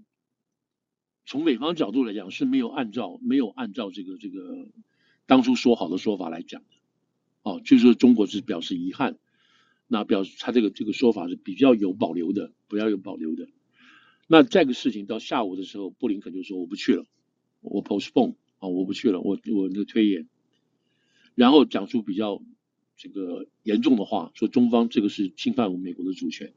[1.33, 4.68] 从美方角度来讲是没有按照没有按照这个这个
[5.25, 6.68] 当初说好的说法来讲的，
[7.40, 9.16] 哦，就是中国是表示遗憾，
[9.87, 13.49] 那表示他这个这个说法是比较有保留的，不要有保留的。
[14.27, 17.07] 那这个事情到下午的时候，布林肯就说我不去了，
[17.62, 20.29] 我 postpone 啊，我不去了，我我的推延，
[21.35, 22.42] 然后讲出比较
[22.99, 26.53] 这个严重的话，说中方这个是侵犯我们美国的主权，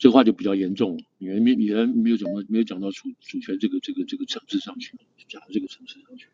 [0.00, 4.96] 这话就比较严重了，你没你还没有讲到没有讲到主主权这个这个这个层次上去，
[5.28, 6.28] 讲到这个层次上去，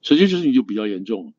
[0.00, 1.32] 实际就是你就比较严重了。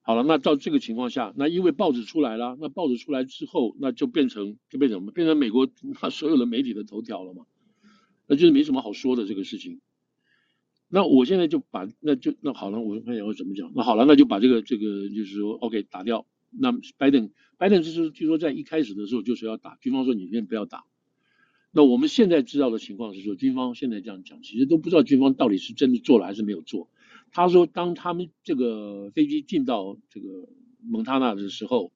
[0.00, 5.12] 好了，那到这个情况下，那因为报纸出来了，那报纸出来之后，那就变成就变成什么？
[5.12, 5.68] 变成美国
[6.00, 7.44] 那所有的媒体的头条了嘛？
[8.26, 9.82] 那就是没什么好说的这个事情。
[10.88, 13.70] 那我现在就把那就那好了，我看一下我怎么讲。
[13.74, 16.24] 那好了，那就把这个这个就是说 OK 打掉。
[16.50, 20.84] 那拜登拜登就是据说在一开始的时候就是要打，军方说你先不要打。
[21.70, 26.88] 那我们现在知道的情况是说，军方现在这样讲，其实都不知道军方到底是真的做了还是没有做。
[27.30, 30.48] 他说，当他们这个飞机进到这个
[30.80, 31.92] 蒙塔纳的时候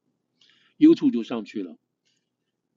[0.78, 1.78] ，U2 就上去了。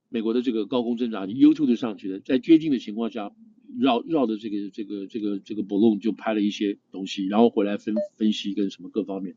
[0.08, 3.30] 美国的这个高空侦察机 U2 就上去了，在接近的情况下，
[3.78, 9.36] 绕绕着这个这个这个这个 balloon 就拍了一些东西，然后回来分分析跟什么各方面。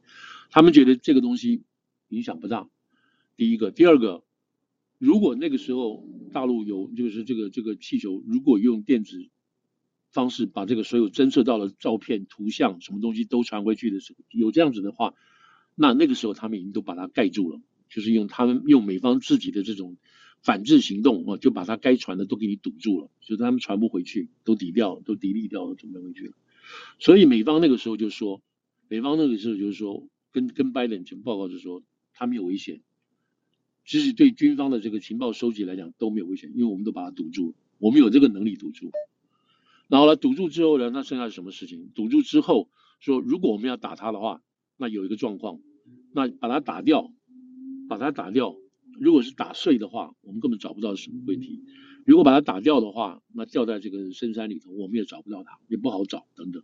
[0.49, 1.63] 他们觉得这个东西
[2.09, 2.69] 影响不大。
[3.37, 4.23] 第一个，第二个，
[4.97, 9.29] 如果那个时候大陆有就是这个这个气球，如果用电子
[10.11, 15.13] 方式把这个所有侦测到的照片、图像什么东西都传回去的时候，有这样子的话，
[15.75, 19.97] 那那个时候他们已经都把它盖住了，就是用他们用美方自己的这种
[20.41, 26.33] 反制行动啊，就把它该传的都给你堵住了，所以他们传不回去，都抵掉，都抵力掉了，准备回去了。
[26.97, 28.41] 所以美方那个时候就说，
[28.87, 31.83] 美方那个时候就是说，跟跟拜登情报告就说，
[32.19, 32.81] 他没有危险，
[33.85, 38.91] 即使对军方的这个情报收集来讲都没有危险，因为我们都把它堵住，我们有这个能力堵住。
[39.87, 41.89] 然后呢，堵住之后呢，那剩下是什么事情？
[41.95, 44.41] 堵住之后说，如果我们要打他的话，
[44.75, 45.61] 那有一个状况，
[46.11, 47.09] 那把它打掉，
[47.87, 48.57] 把它打掉。
[48.99, 51.63] 如果是打碎的话，我们根本找不到什么问题。
[52.05, 56.63] 如果把它打掉的话，那掉在这个深山里头，我们也找不到它，也不好找，等等，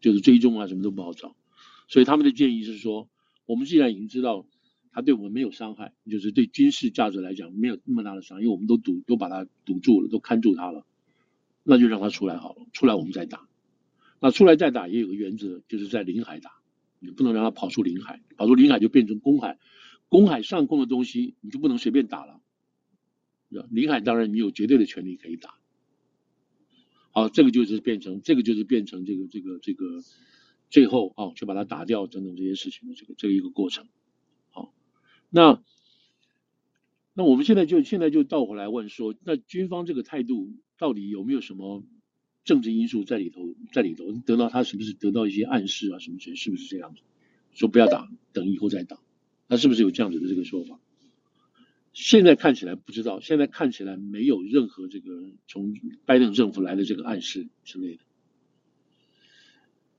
[0.00, 1.36] 就是追踪啊，什么都不好找。
[1.86, 3.10] 所以他们的建议是说，
[3.44, 4.46] 我们既然已经知道
[4.96, 10.86] 它对我们没有伤害，就是对军事价值来讲没有那么大的伤，因为我们都堵，都把它堵住了，都看住它了。
[11.64, 13.46] 那就让他出来好了，出来我们再打。
[14.20, 16.50] 那出来再打也有个原则，就是在领海打，
[16.98, 19.58] 你不能让他跑出领海，跑出领海就变成公海，
[20.08, 22.40] 公海上空的东西你就不能随便打了。
[23.68, 25.56] 领海当然你有绝对的权利可以打。
[27.10, 30.02] 好，这个就是变成，这个就是变成这个这个这个
[30.70, 33.86] 最后啊，就把它打掉等等这些事情的这个这个一个过程。
[35.36, 35.62] 那。
[37.18, 41.82] 那我们现在就现在就倒回来问说，那军方这个态度到底有没有什么
[42.44, 43.54] 政治因素在里头？
[43.72, 45.98] 在里头得到他是不是得到一些暗示啊？
[45.98, 47.00] 什么之类，是不是这样子？
[47.54, 48.98] 说不要打，等以后再打，
[49.48, 50.78] 那是不是有这样子的这个说法？
[51.94, 58.02] 现在看起来不知道，现在看起来没有任何这个从拜登政府来的这个暗示之类的。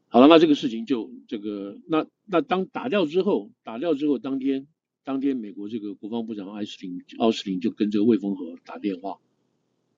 [0.07, 4.67] 好了，那这个事情就这个，那那当打掉之后，打掉之后当天。
[5.07, 9.21] 当天，美国这个国防部长奥斯汀，奥斯汀就跟这个魏凤和打电话，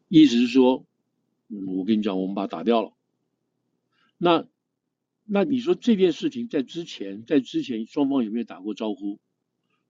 [0.07, 0.85] 意思是说，
[1.47, 2.93] 嗯，我跟你讲，我们把他打掉了。
[4.19, 4.47] 那，
[5.25, 9.19] 那你说这件事情在之前，在之前双方有没有打过招呼？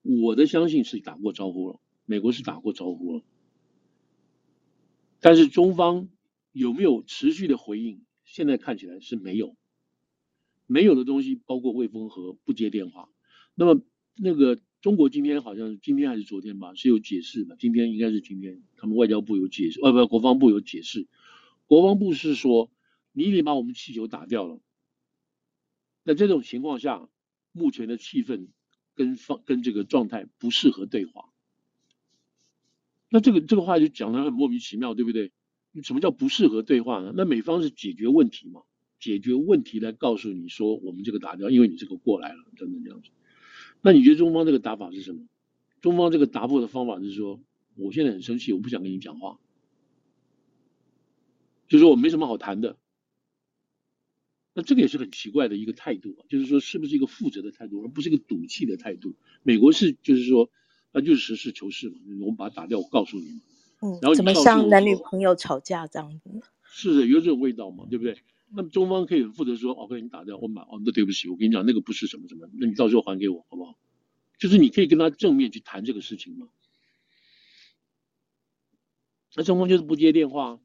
[0.03, 3.23] 我的相信是打过招呼了，美国是打过招呼了。
[5.19, 6.08] 但是中方
[6.53, 8.05] 有没有持续的回应？
[8.23, 9.58] 现在看起来是没有，
[10.65, 13.10] 没有的东西包括魏凤和不接电话。
[13.53, 13.82] 那么
[14.15, 14.62] 那个。
[14.82, 17.58] 中国今天好像今天还是昨天吧，是有解释的。
[17.60, 21.08] 今天应该是今天，他们外交部有解释，呃，不，国防部有解释。
[21.68, 22.72] 国防部是说，
[23.12, 24.60] 你已经把我们气球打掉了。
[26.04, 27.10] 那这种情况下，
[27.52, 28.48] 目前的气氛
[28.96, 31.26] 跟方跟这个状态不适合对话。
[33.10, 35.32] 那这个这个话就讲得很莫名其妙，对不对？
[35.84, 37.13] 什么叫不适合对话呢？
[37.15, 38.62] 那美方是解决问题嘛？
[39.00, 43.10] 解决问题来告诉你说，我们这个打掉，因为你这个过来了，等等这样子。
[43.82, 45.26] 那你觉得中方这个打法是什么？
[45.82, 47.39] 中方这个答复的方法是说，
[47.76, 49.39] 我现在很生气，我不想跟你讲话，
[51.68, 52.78] 就是说我没什么好谈的。
[54.54, 59.15] 那这个也是很奇怪的一个态度啊，就是说是不是一个负责的态度，而不是一个赌气的态度？
[59.44, 60.50] 美国是就是说，
[60.92, 63.42] 那就是实事求是嘛，我们把它打掉，我告诉你。
[63.82, 66.30] 嗯，然后怎么像男女朋友吵架这样子？
[66.63, 68.18] 是的，有这种味道嘛，对不对？
[68.52, 73.78] 那么中方可以负责说，哦，给你打掉，我买，哦，那对不起，我跟你讲，那个不是什么什么，那你到时候还给我，好不好？
[74.40, 76.48] 就是你可以跟他正面去谈这个事情嘛。
[79.36, 80.60] 那中方就是不接电话，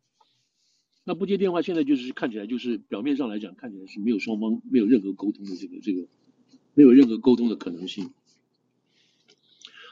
[1.05, 6.07] 那不接电话，现在就是看起来就是表面上来讲，看起来是没有双方没有任何沟通的这个这个，
[6.75, 8.13] 没有任何沟通的可能性。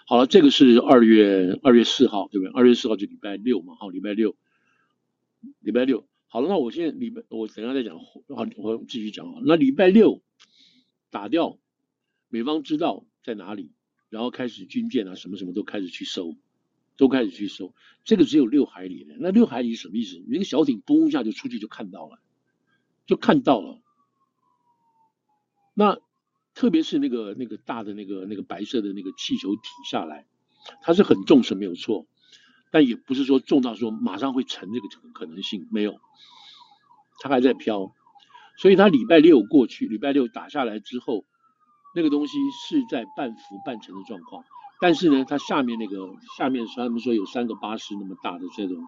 [0.07, 2.53] 好了，这个是二月二月四号，对不对？
[2.53, 4.35] 二月四号就礼拜六嘛，好，礼拜六，
[5.61, 6.07] 礼拜六。
[6.33, 9.43] 好了，那我现在礼拜我等下再讲，好，我继续讲啊。
[9.45, 10.23] 那礼拜六
[11.11, 11.59] 打掉，
[12.31, 13.71] 美方知道在哪里，
[14.09, 16.35] 然后开始军舰啊什么什么都开始去收，
[16.97, 17.75] 都开始去收。
[18.03, 20.17] 这个只有六海里的，那六海里什么意思？
[20.21, 22.19] 你那个小艇嘣一下就出去就看到了，
[23.05, 23.83] 就看到了。
[25.75, 25.99] 那
[26.55, 30.27] 特别是那个那个大的那个那个白色的那个气球体下来，
[30.81, 32.07] 它是很重是没有错。
[32.73, 36.01] 但也不是说重到说马上会沉这个可能性没有，
[37.21, 37.93] 它还在飘，
[38.57, 41.27] 所以它礼拜六过去，礼拜六打下来之后，
[41.95, 44.43] 那个东西是在半浮半沉的状况。
[44.81, 46.09] 但是呢，它下面那个
[46.39, 48.79] 下面他们说有三个巴士那么大的这种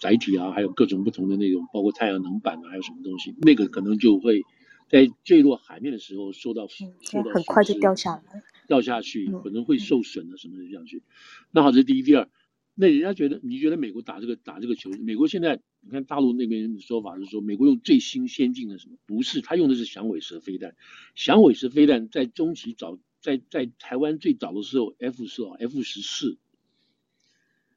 [0.00, 4.42] 载体啊，还有各种不同的那种，包括太阳能板啊，还有什么东西，那个可能就会
[4.88, 11.02] 在坠落海面的时候受到受到很快就掉下来，掉下去可能会受损啊什么的这样去。
[11.50, 12.28] 那好，这是第一，第二。
[12.76, 18.96] 那人家觉得，你觉得美国打这个打这个球，美国现在你看大陆那边的说法是说，美国用最新先进的什么？
[19.06, 20.74] 不是，他用的是响尾蛇飞弹。
[21.14, 26.36] 响尾蛇飞弹在中期早，在在台湾最早的时候，F 四啊，F 十四，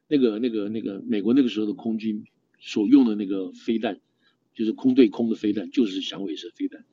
[0.08, 2.26] 那个那个那个美国那个时候的空军
[2.60, 4.00] 所用的那个飞弹，
[4.56, 6.86] 就是空对空的飞弹，就是响尾蛇飞弹。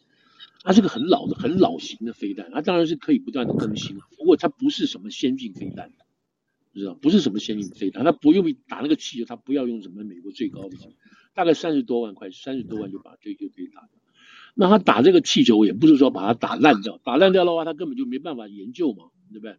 [0.62, 5.90] 它是个很老的、很老型的飞弹，它当然是可以不断的更新啊，不过它不是什么先进飞弹。
[6.80, 10.76] 知道不是什么先进飞弹，他不用打那个气球，他不要用什么美国最高的，
[11.34, 13.90] 大概三十多万块，三十多万就把这就可以打掉。
[14.54, 19.56] 那他打这个气球也不是说把它打烂掉，打烂掉的话他根本就没办法研究嘛，对不对？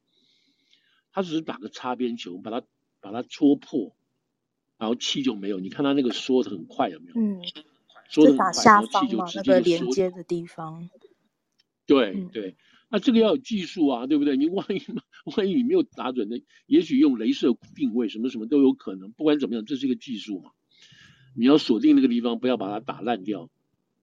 [1.12, 2.65] 他只是打个擦边球，把它
[3.01, 3.95] 把它戳破，
[4.78, 5.60] 然后气就没有。
[5.60, 7.21] 你看他那个缩的很快，有没有？
[7.21, 7.41] 嗯，
[8.10, 10.89] 缩的很快，下方嘛，那个连接的地方。
[11.86, 12.41] 对对。
[12.41, 12.56] 对
[12.88, 14.38] 那这个要有技术啊，对不对？
[14.38, 14.80] 你万一
[15.26, 19.12] 万一你没有打准的，也许用镭射定位什么什么都有可能。
[19.12, 20.52] 不管怎么样，这是一个技术嘛。
[21.36, 23.50] 你要锁定那个地方，不要把它打烂掉，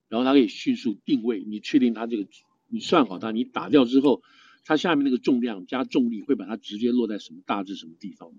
[0.08, 1.44] 然后它可以迅速定位。
[1.44, 2.26] 你确定它这个，
[2.68, 4.22] 你算好它，你打掉之后，
[4.64, 8.32] 它下面那个重量加重力会把它直接落在什么大致什么地方，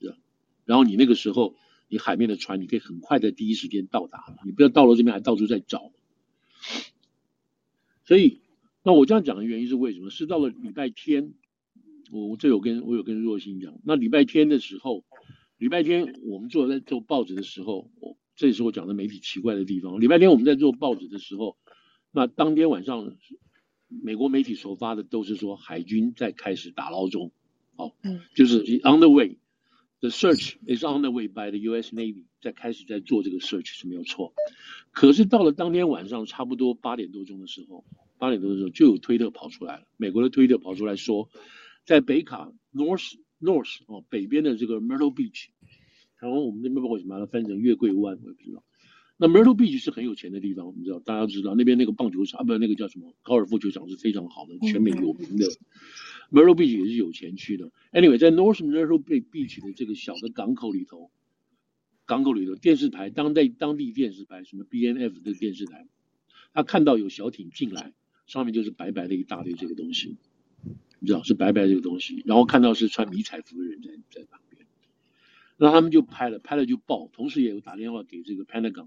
[0.00, 0.16] 是吧？
[0.64, 1.54] 然后你那个时候，
[1.88, 5.92] 你海面的船你可以很快在第一时间到达，你不要到了这边还到处在找。
[8.04, 8.40] 所以。
[8.84, 10.10] 那我这样讲的原因是为什么？
[10.10, 11.34] 是到了礼拜天，
[12.12, 15.02] 我我这有跟我有跟若星讲，那礼拜天的时候，
[15.56, 19.98] 礼拜天我们做在做报纸的时候，我这也是我讲的媒体奇怪的地方。
[19.98, 21.56] 礼拜天我们在做报纸的时候，
[22.10, 23.16] 那当天晚上，
[23.88, 27.32] 美国媒体首发的都是说海军在开始打捞中，
[27.76, 27.96] 好，
[28.34, 31.96] 就是 on the way，the search is on the way by the U.S.
[31.96, 34.34] Navy，在开始在做这个 search 是没有错。
[34.90, 37.86] 可是到了当天晚上差不多八点多钟的时候。
[38.18, 41.28] 八点多的时候就有推特跑出来了，美国的推特跑出来说，
[41.84, 45.48] 在北卡 North North 哦北边的这个 Myrtle Beach，
[46.18, 48.62] 台湾我们那边不会什么把它翻成月桂湾，我也不知道。
[49.16, 55.46] 那 Myrtle Beach 是很有钱的地方，我们知道，大家知道那边那个棒球场啊，不那个叫什么高尔夫球场是非常好的，全美有名的。
[56.30, 57.70] Myrtle Beach 也是有钱区的。
[57.92, 61.10] Anyway，在 North Myrtle Beach 的这个小的港口里头，
[62.06, 65.86] 港口里头电视台当代当地电视台什么 BNF 的电视台，
[66.52, 67.92] 他看到有小艇进来。
[68.24, 70.16] 上面就是白白的一大堆这个东西，
[71.02, 74.64] 你知道是白白这个东西，然后看到是穿迷彩服的人在在旁边，
[75.56, 78.86] 那他们就拍了，拍了就报，同时也有打电话给这个 Pentagon，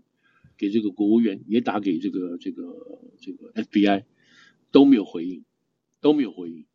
[0.56, 4.06] 给这个国务院，也打给这个这个这个 FBI，
[4.71, 5.43] 都没有回应，
[5.99, 6.65] 都没有回应。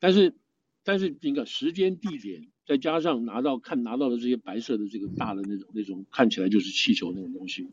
[0.00, 0.34] 但是
[0.82, 7.68] 但是你看时间地点，再加上拿到看拿到的这些白色的这个大的那种那种看起来就是气球那种东西，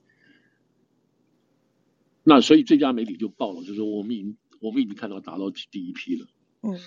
[2.23, 6.27] 那所以这家媒体就报了，就说我们已经我们已经看到打到第一批了。
[6.61, 6.79] 嗯。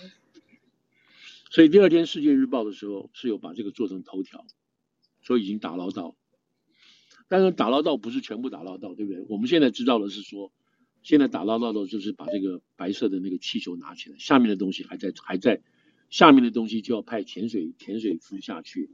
[1.50, 4.46] 所以第二天《世界日报》的时候是有把这个做成头条，
[5.20, 6.16] 说已经打捞到，
[7.28, 9.24] 但是打捞到不是全部打捞到，对不对？
[9.28, 10.50] 我们现在知道的是说，
[11.02, 15.60] 现在打捞到的就是把这个白色的那个气球拿起来，下面的东西还在还在，
[16.08, 18.88] 下面的东西就要派潜水潜水夫下去，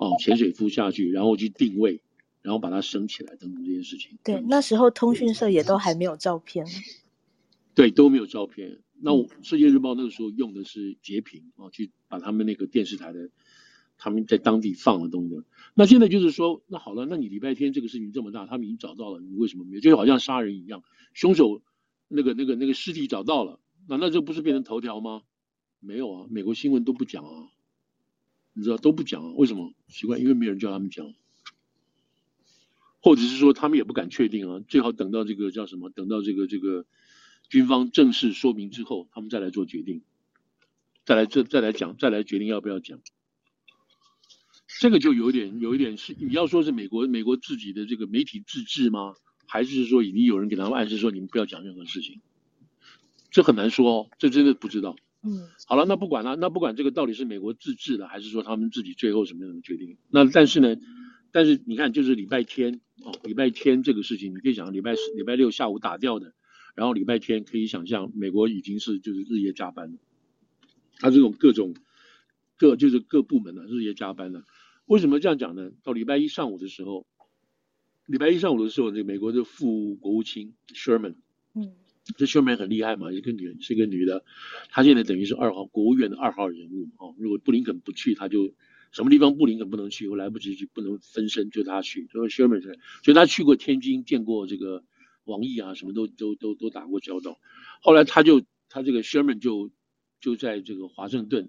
[0.00, 2.02] 哦，潜水夫下去，然后去定位，
[2.42, 4.18] 然后把它升起来等等这件事情。
[4.24, 6.66] 对，那时候通讯社也都还没有照片。
[7.76, 8.80] 对，都没有照片。
[9.02, 13.30] 那《世界日报》那个时候用的是截屏啊，去把他们那个电视台的
[13.96, 15.42] 他们在当地放的东西。
[15.74, 19.80] 那现在就是说，那好了，那你礼拜天这个事情这么大，他们已经找到了，你为什么没有？
[19.80, 20.82] 就好像杀人一样，
[21.14, 21.62] 凶手
[22.08, 23.58] 那个那个那个尸体找到了，
[23.88, 25.22] 难道这不是变成头条吗？
[25.80, 27.48] 没有啊，美国新闻都不讲啊，
[28.52, 29.32] 你知道都不讲啊？
[29.36, 29.72] 为什么？
[29.88, 31.14] 奇怪，因为没有人叫他们讲，
[33.00, 35.88] 或者是说他们也不敢确定啊，最好等到这个叫什么？
[35.88, 36.84] 等到这个这个。
[37.50, 40.02] 军方正式说明之后，他们再来做决定，
[41.04, 43.00] 再来这再来讲，再来决定要不要讲。
[44.80, 49.14] 这个就有点有一点是你要说是美国美国自己的这个媒体自治吗？
[49.46, 52.20] 还是说已经有人给他们暗示说你们不要讲任何事情？
[53.32, 54.96] 这很难说哦，这真的不知道。
[55.22, 59.98] 嗯，好了，那不管了，那不管这个到底是美国自治的，还是说他们自己最后什么样的决定？
[60.08, 60.76] 那但是呢，
[61.32, 66.32] 但是你看，就是礼拜天哦，礼拜天这个事情，你可以想礼拜四、礼拜六下午打掉的。
[66.74, 69.98] 然后礼拜天可以想象，美国已经是就是日夜加班了，
[70.98, 71.74] 他这种各种
[72.56, 74.44] 各就是各部门的日夜加班了。
[74.86, 75.70] 为什么这样讲呢？
[75.82, 77.06] 到礼拜一上午的时候，
[78.06, 81.16] 礼拜一上午的时候，这美国的副国务卿 Sherman，
[81.54, 81.72] 嗯，
[82.16, 84.24] 这 Sherman 很厉害嘛，一个女人是一个女的，
[84.68, 87.14] 她现在等于是二号国务院的二号人物哦。
[87.18, 88.52] 如果布林肯不去，他就
[88.90, 92.08] 什么地方布林肯不能去，我来不及去，不能分身，就他去。
[92.10, 94.84] 所以 Sherman 是，所以他去过天津，见过这个。
[95.30, 97.38] 王毅啊，什么都都都都打过交道。
[97.80, 99.70] 后来他就他这个 Sherman 就
[100.20, 101.48] 就在这个华盛顿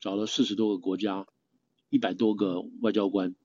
[0.00, 1.26] 找了四十多个国家，
[1.90, 3.36] 一百多个外交官，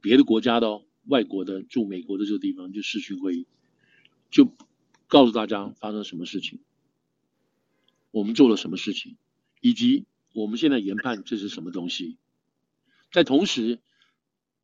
[0.00, 3.46] 别的国家的，外国的驻美国的这个地方就视讯会议，
[4.30, 4.48] 就
[5.08, 6.60] 告诉大家发生什么事情，
[8.12, 9.16] 我们做了什么事情，
[9.60, 12.16] 以及我们现在研判这是什么东西。
[13.10, 13.80] 在同时，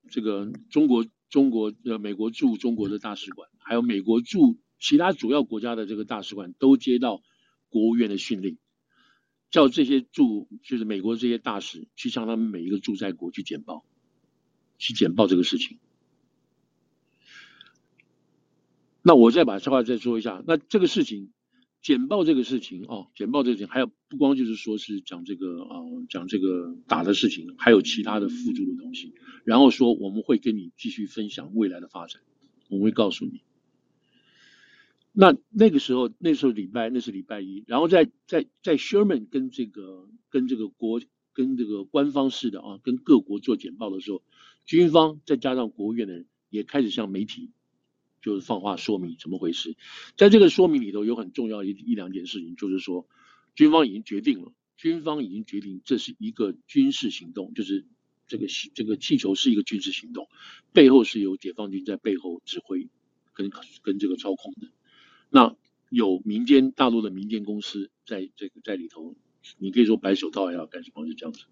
[0.09, 1.05] 这个中国。
[1.33, 7.23] 中国呃，美国驻中国的大使馆，还有美国驻其他主要国家的这个大使馆，都接到
[7.71, 8.59] 国务院的训令，
[9.51, 13.87] 叫这些驻就是美国这些大使去向他们每一个驻在国去简报，
[14.77, 15.79] 去简报这个事情。
[19.01, 21.33] 那我再把这话再说一下，那这个事情。
[21.81, 25.81] 简报这个事情哦，简报这个事情还有不光就是说是讲这个啊、
[26.11, 29.15] 讲这个打的事情，还有其他的辅助的东西。
[29.45, 32.21] 然后说我们会跟你继续分享未来的发展，
[32.69, 33.43] 我们会告诉你。
[35.13, 41.01] 那那个时候，那时候礼拜那是礼拜一，然后在在在 Sherman 跟这个跟这个国
[41.33, 44.23] 跟这个官方式的啊，跟各国做简报的时候，
[44.65, 47.51] 军方再加上国务院的人也开始向媒体。
[48.25, 49.77] 就是放话说明怎么回事，
[50.17, 53.09] 在这个说明里头有很重要一一两件事情，就是说
[53.57, 57.85] 军方已经决定了，军方已经决定这是一个军事行动，就是
[58.29, 58.47] 这个
[58.77, 60.29] 这个气球是一个军事行动，
[60.73, 62.89] 背后是由解放军在背后指挥
[63.35, 63.51] 跟
[63.83, 64.69] 跟这个操控的，
[65.35, 65.57] 那
[65.89, 69.17] 有民间大陆的民间公司在这个在里头，
[69.57, 71.45] 你可以说白手套也好干什么，是这样子，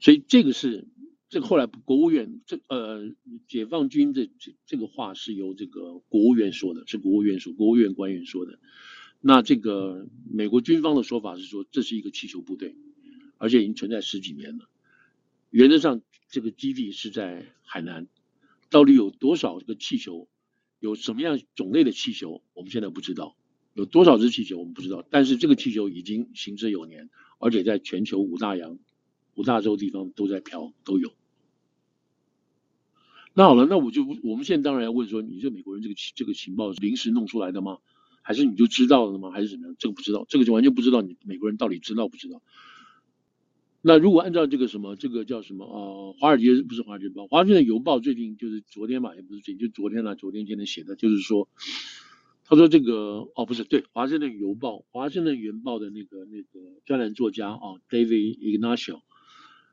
[0.00, 0.88] 所以这个是。
[1.30, 3.10] 这个后来国务院这呃
[3.48, 8.60] 解放军的这这个话是由这个国务院说的，是国务院说，国务院官员说的。
[9.20, 12.76] 那这个美国军方的说法是说，这是一个气球部队，
[13.36, 14.68] 而且已经存在十几年了。
[15.50, 18.06] 原则上，这个基地是在海南，
[18.70, 20.28] 到底有多少个气球，
[20.84, 23.36] 有什么样种类的气球，我们现在不知道。
[23.72, 27.08] 有多少只气球我们不知道，但是这个气球已经行之有年，
[27.38, 28.78] 而且在全球五大洋。
[29.34, 31.12] 五大洲地方都在飘，都有。
[33.32, 37.78] 那好了，那我就我们现在当然要问说，你这美国人这个这个情报是临时弄出来的吗？
[38.20, 39.30] 还是你就知道了吗？
[39.30, 39.74] 还是怎么样？
[39.78, 42.42] 这个不知道，这个就完全不知道你美国人到底知道不知道。
[43.86, 45.66] 那如果按照这个什么，这个叫什么？
[45.66, 51.50] 呃，华尔街不是华尔街报，华盛顿邮报最近就是昨天嘛，也不是最近，就昨天了，昨天今天写的，就是说，
[52.46, 59.02] 他说这个哦，不是对，华盛顿邮报，华盛顿邮报的那个那个专栏作家啊，David Ignacio。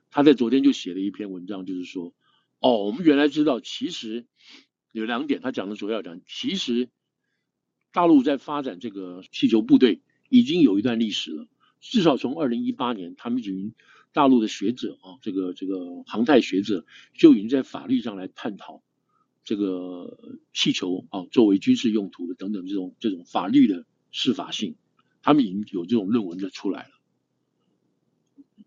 [0.10, 2.14] 他在昨天就写了一篇文章，就是说，
[2.60, 4.26] 哦，我们原来知道，其实
[4.92, 6.90] 有两点，他讲的主要讲，其实
[7.94, 11.48] 大陆在发展这个气球部队已经有一段历史了，
[11.80, 13.74] 至少从二零一八年，他们已经
[14.14, 18.84] 大陆的学者啊，这个这个航太学者就已经在法律上来探讨
[19.44, 24.76] 这个气球啊作为军事用途的等等这种这种法律的适法性，
[25.22, 26.90] 他们已经有这种论文的出来了。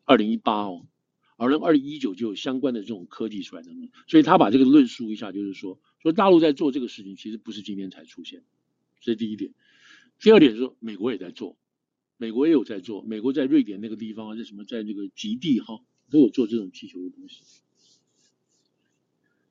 [0.05, 0.87] 二零一八哦，
[1.37, 3.71] 而二零一九就有相关的这种科技出来的，
[4.07, 8.45] 所以他把这个论述一下，就是说说大陆在做这个事情，其实不是今天才出现，
[9.01, 9.55] 这是第一点。
[10.21, 11.57] 第二点是说，美国也在做，
[12.17, 17.43] 美国也有在做，美国在瑞典那个地方啊，在什么，在那个极地哈，都有做这种气球的东西。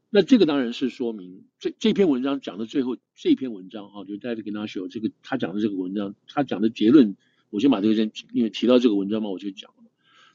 [0.10, 7.18] 那这个当然是说明这这篇文章讲的最后这篇文章哈，就 David Ignacio 这个他讲的这个文章，他讲的结论，
[7.50, 9.84] 我先把这个先，因为提到这个文章嘛，我就讲了。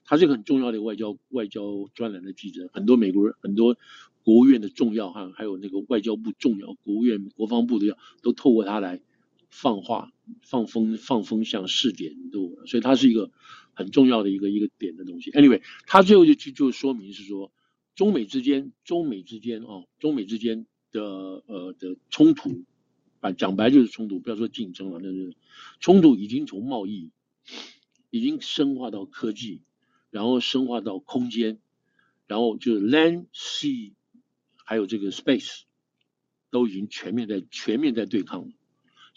[0.05, 3.77] 他是个很重要的外交外交专栏的记者，很多美国人、很多
[4.25, 9.01] 国务院的重要哈，还有那个外交部重要、国务院、国防部的要都透过他来
[9.51, 13.31] 放话、放风、放风向、试点都，所以它是一个
[13.75, 15.31] 很重要的一个一个点的东西。
[15.33, 17.53] Anyway，它最后就就就说明是说，
[17.95, 22.65] 中美之间、中美之间啊，中美之间的呃的冲突，
[23.21, 25.35] 啊讲白就是冲突，不要说竞争了，那是
[25.81, 27.11] 冲突已经从贸易
[28.11, 29.63] 已经深化到科技。
[30.11, 31.59] 然后深化到空间，
[32.27, 33.93] 然后就是 land sea，
[34.65, 35.65] 还有这个 space，
[36.49, 38.55] 都已经全面在全面在对抗了。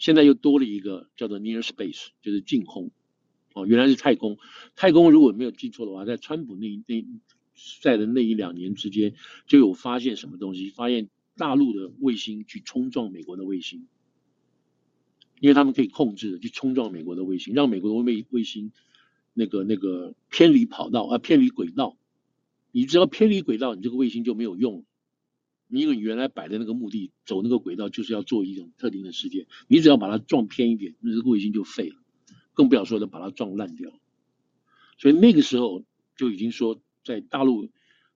[0.02, 2.90] 现在又多了一个叫做 near space，就是近空。
[3.54, 4.36] 哦，原来是太空。
[4.74, 7.06] 太空如果没有记错的话，在川普那那
[7.80, 9.14] 在的那一两年之间，
[9.46, 10.70] 就有发现什么东西？
[10.70, 13.86] 发现大陆的卫星去冲撞美国的卫星，
[15.38, 18.72] 因为他们可以控制的去冲撞美国的卫星，让美国的卫卫星。
[19.34, 21.96] 那个那个偏离跑道啊，偏离轨道，
[22.72, 24.84] 你只要偏离轨道，你这个卫星就没有用了。
[25.78, 31.96] 因为原来摆的那个目的，走那个轨道就是要做一种特定的事件，你只要把它撞偏一点，那个卫星就废了，
[32.52, 33.90] 更不要说的把它撞烂掉。
[34.98, 35.84] 所以那个时候
[36.16, 37.70] 就已经说，在大陆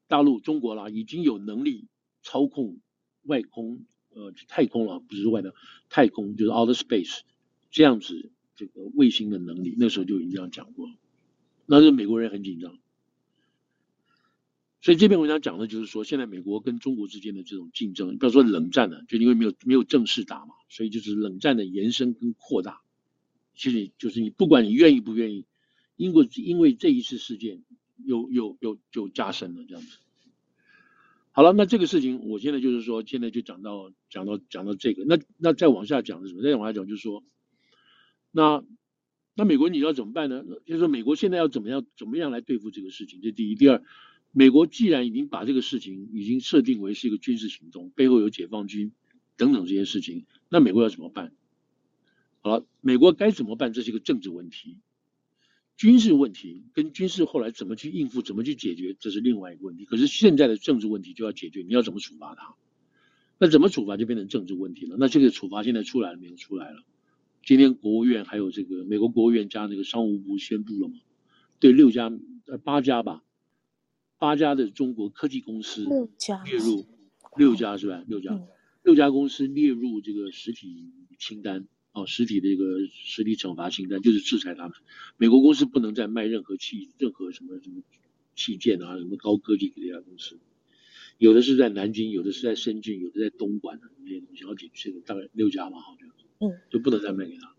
[0.06, 1.86] 大陆中国啦，已经有能力
[2.22, 2.78] 操控
[3.22, 5.54] 外空呃太空了，不是外的
[5.88, 7.20] 太空，就是 outer space
[7.70, 10.94] 这样子这个卫星的能力，那时候就已经这样讲过了。
[11.66, 12.78] 那是美国人很紧张，
[14.86, 22.82] 所以这篇文章讲的就是说，现在美国跟中国之间的这种竞争，不要说冷战了，就因为没有没有正式打嘛，所以就是冷战的延伸跟扩大。
[23.56, 25.44] 其实就是你不管你愿意不愿意，
[25.96, 27.64] 因为因为这一次事件
[28.04, 29.98] 又又又就加深了这样子。
[31.32, 36.44] 好了，那这个事情我现在就是说，现在就讲到讲到讲到这个，那那再往下讲是什么？
[36.44, 37.24] 再往下讲就是说，
[38.30, 38.62] 那。
[39.38, 40.42] 那美国你要怎么办呢？
[40.64, 43.20] 就是说美国现在要怎么样怎么样来对付这个事情？
[43.20, 43.82] 这第一，第二，
[44.38, 48.92] 美国既然已经把这个事情已经设定为是一个军事行动，背后有解放军
[49.38, 51.32] 等等这些事情，那美国要怎么办？
[52.42, 53.72] 好了，美国该怎么办？
[53.72, 54.76] 这是一个政治问题，
[55.78, 59.86] 军事问题跟军事后来怎么去应付、怎么去解决，这是另外一个问题。
[59.86, 62.56] 可是现在的政治问题就要解决，你要怎么处罚他？
[63.38, 64.96] 那怎么处罚就变成政治问题了。
[64.98, 66.36] 那这个处罚现在出来了没有？
[66.36, 66.84] 出来了。
[67.42, 70.96] 今天国务院还有这个美国国务院加那个商务部宣布了嘛？
[71.58, 72.12] 对六家
[72.46, 73.22] 呃八家吧，
[74.18, 75.84] 八家的中国科技公司
[76.44, 76.86] 列入
[77.36, 78.02] 六家是吧？
[78.06, 78.40] 六家
[78.82, 84.72] 六家公司列入这个实体清单哦，实体的一个实体惩罚清单，就是制裁他们。
[85.16, 87.82] 美国公司不能再卖任何器任何什么什么
[88.34, 90.38] 器件啊，什么高科技给这家公司。
[91.18, 96.08] 有的是在南京，有的是在深圳，有的在东莞的那些东西，好几这个大概六家吧，好像。
[96.38, 97.54] 嗯，就不能再卖给他。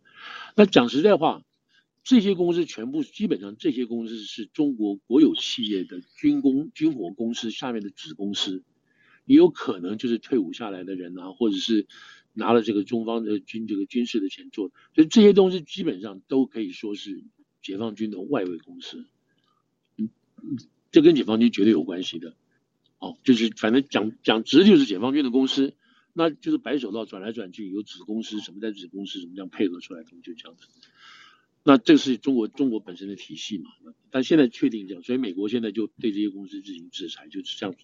[0.55, 1.43] 那讲实在话，
[2.08, 8.64] 这些公司全部基本上这些公司是中国国有企业的军工军火公司下面的子公司，
[9.26, 11.86] 也有可能就是退伍下来的人啊，或者是
[12.32, 17.26] 拿了这个中方的军这个军事的钱做，所以这些东西基本上都可以说是
[17.62, 19.05] 解放军的外围公司。
[19.97, 20.10] 嗯，
[20.91, 22.38] 这跟解放军绝对有关系的。
[22.99, 25.74] 哦，就是反正讲讲直就是解放军的公司。
[26.14, 30.68] 那就是白手套转来转去，有子公司什么在子公司什么这样配合出来的，就这样子。
[31.68, 33.72] 那这个是中国中国本身的体系嘛？
[34.09, 37.84] 但现在确定这样，所以美国现在就对这些公司进行制裁，就是这样子。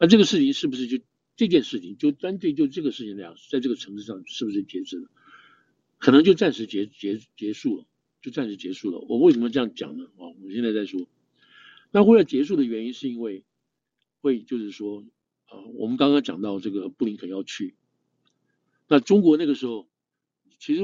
[0.00, 0.98] 那这个事情是不是就
[1.36, 5.10] 这件事情就单对就这个事情来讲，在这个层次上是不是截止了？
[5.98, 7.86] 可能就暂时结结结束了，
[8.22, 8.98] 就暂时结束了。
[9.00, 10.06] 我为什么这样讲呢？
[10.16, 11.06] 啊，我现在在说，
[11.90, 13.44] 那为了结束的原因是因为
[14.22, 15.04] 会就是说。
[15.50, 17.74] 啊，我们刚刚讲到这个布林肯要去，
[18.86, 19.88] 那中国那个时候，
[20.58, 20.82] 其实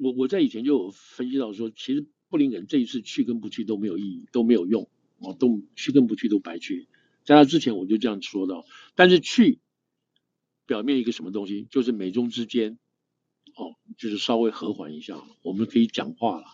[0.00, 4.88] 我我在以前就有分析到说，其实布林肯这一次去跟不去都没有意义，都没有用，
[5.18, 6.88] 哦，都去跟不去都白去。
[7.24, 9.60] 在他之前我就这样说到，但是去
[10.66, 12.78] 表面一个什么东西，就是美中之间，
[13.54, 16.44] 哦，就是稍微和缓一下，我们可以讲话了。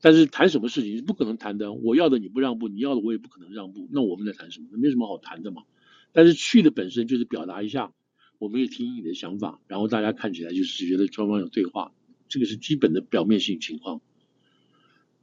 [0.00, 4.68] 但是谈什么事情是不可能谈的，我要的你不让步，你要的我也不可能让步，那我们在谈什么？
[4.70, 5.64] 那没什么好谈的嘛。
[6.12, 7.92] 但是去的本身就是表达一下，
[8.38, 11.92] 我们也听你的想法，然后大家看起来就是觉得双方有对话，
[12.28, 14.00] 这个是基本的表面性情况。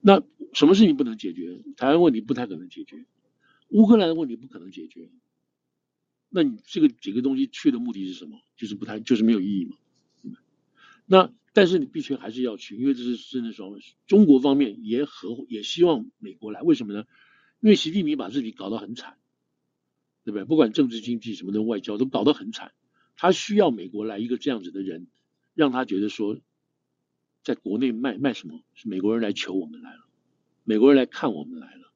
[0.02, 1.60] 那什么事情不能解决？
[1.78, 3.06] 台湾问题不太可能解决，
[3.70, 5.10] 乌克兰的问题不可能解决。
[6.30, 8.42] 那你这个几个东西去的目的是什么？
[8.58, 9.78] 就是不太，就是没有意义嘛。
[11.08, 17.06] 那但是你必须还是要去，因为这是真的说，中国方面也和也希望美国来，为什么呢？
[17.62, 19.18] 因为习近平把自己搞得很惨，
[20.24, 20.46] 对不对？
[20.46, 22.74] 不管政治、经济什么的，外交都搞得很惨，
[23.16, 25.08] 他需要美国来一个这样子的人，
[25.54, 26.40] 让他觉得说，
[27.46, 28.60] 在国内卖卖什么？
[28.74, 30.00] 是美国人来求我们来了，
[30.64, 31.94] 美国人来看我们来了，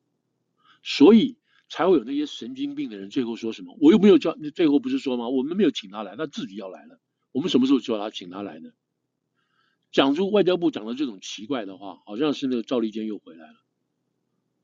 [0.83, 1.37] 所以
[1.67, 3.75] 才会有那些神经病的人最后说什么？
[3.81, 5.27] 我又没有叫，最后不是说吗？
[5.27, 6.99] 我们没有请他来，他自己要来了。
[7.31, 8.69] 我们什么时候叫他请他来呢？
[9.91, 13.55] 讲出外交部讲的这种奇怪的话，好像是那个赵立坚又回来了。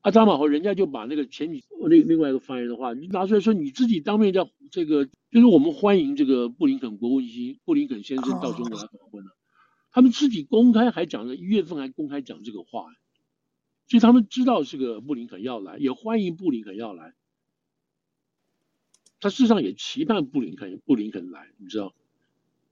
[0.02, 9.36] 啊，张马和人家就把那个前几另另外一个发言的话，你拿出来说，你自己当面叫这个，就是我们欢迎这个布林肯国务卿布林肯先生到中国来访问了。
[9.96, 12.92] 他们自己公开还讲了，一月份还公开讲这个话，
[13.88, 17.14] 所以他们知道这个布林肯要来，也欢迎布林肯要来。
[19.22, 21.96] 他事实上也期盼布林肯布林肯来，你知道。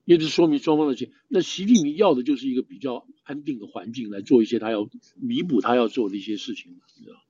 [0.03, 7.23] 也就说明双方的情，那习近平要的就是一个比较安定的环境来做一些他要弥补他要做的一些事情，你知道？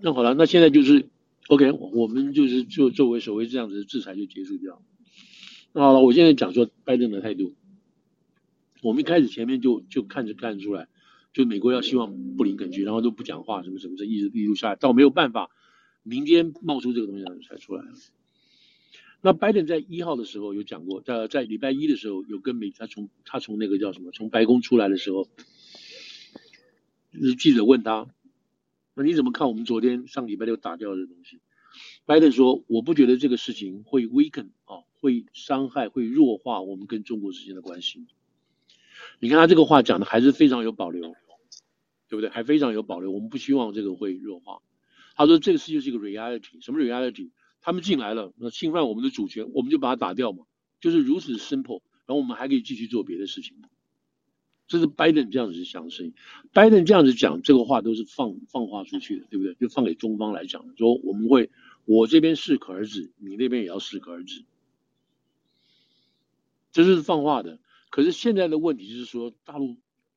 [0.00, 1.08] 那好了，那现在就是
[1.48, 4.80] OK，我们就是就作为所谓这样子的制裁就结束掉。
[5.74, 7.54] 那好了，我现在讲说拜登的态度，
[8.82, 10.88] 我们一开始前面就就看着看出来，
[11.32, 15.50] 就美国要希望布林肯去，然后都不讲话，什么什么这一直一路下来，到没有办法，
[16.02, 17.90] 民间冒出这个东西才出来了。
[19.22, 25.26] 那拜登在一号的时候有讲过，在在礼拜一的时候有跟美他从他从那个叫什么从白宫出来的时候，
[27.38, 28.08] 记者问他，
[28.94, 31.40] 那你怎么看我们昨天上礼拜六打掉的东西？
[32.04, 38.06] 拜登说，我不觉得这个事情会 weaken 啊，会伤害会弱化我们跟中国之间的关系。
[39.18, 41.02] 你看他这个话讲的还是非常有保留，
[42.08, 42.30] 对不对？
[42.30, 44.62] 还非常有保留，我们不希望这个会弱化。
[45.16, 47.30] 他说这个事情是一个 reality，什么 reality？
[47.60, 50.44] 他们进来了，那侵犯我们的主权，我们就把它打掉嘛，
[50.80, 51.82] 就是如此 simple。
[52.06, 53.56] 然后我们还可以继续做别的事情。
[54.68, 56.14] 这是拜登这样子想的事情。
[56.52, 59.54] 拜登这样子讲这个话都是放放话出去的，对不对？
[59.54, 61.50] 就放给中方来讲，说我们会，
[61.84, 64.44] 我这边适可而止，你那边也要适可而止。
[66.72, 67.60] 这是放话的。
[67.90, 69.76] 可是现在的问题是说，大陆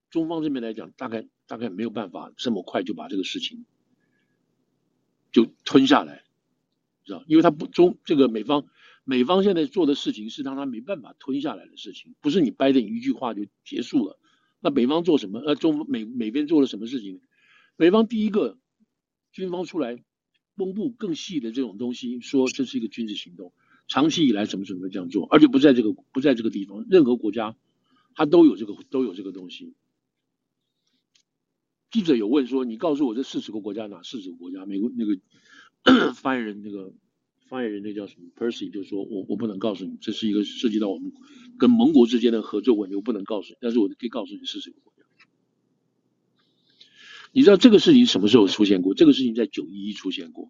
[0.09, 3.65] 中方这边来讲，大概大概没有办法这么快就把这个事情
[5.31, 6.23] 就吞下来。
[7.03, 8.65] 知道，因为他不中这个美方，
[9.03, 14.19] 美方现在做的事情是让他没办法吞下来的事情，不是你拜登一句话就结束了。
[14.59, 15.39] 那美方做什么？
[15.39, 17.21] 呃，中美美边做了什么事情？
[17.75, 18.57] 美方第一个
[19.31, 20.01] 军方出来
[20.55, 23.53] 公布更细的这种东西，说这是一个军事行动，
[23.87, 27.55] 长期以来怎么怎么这样做，而且不在这个不在这个地方，任何国家
[28.13, 29.73] 他都有这个都有这个东西。
[31.91, 34.65] 记者有问说，你告诉我这四十个国家哪四十个国家？
[34.65, 35.19] 美国那个。
[36.15, 36.95] 发言人那个
[37.47, 41.11] 发言人那叫什么？Percy 就说我我不能告诉你，这是一个涉及到我们
[41.59, 43.57] 跟盟国之间的合作问题，我不能告诉你。
[43.61, 45.03] 但是我可以告诉你是什么国家。
[47.33, 48.95] 你知道这个事情什么时候出现过？
[48.95, 50.49] 这个事情在九一一出现过。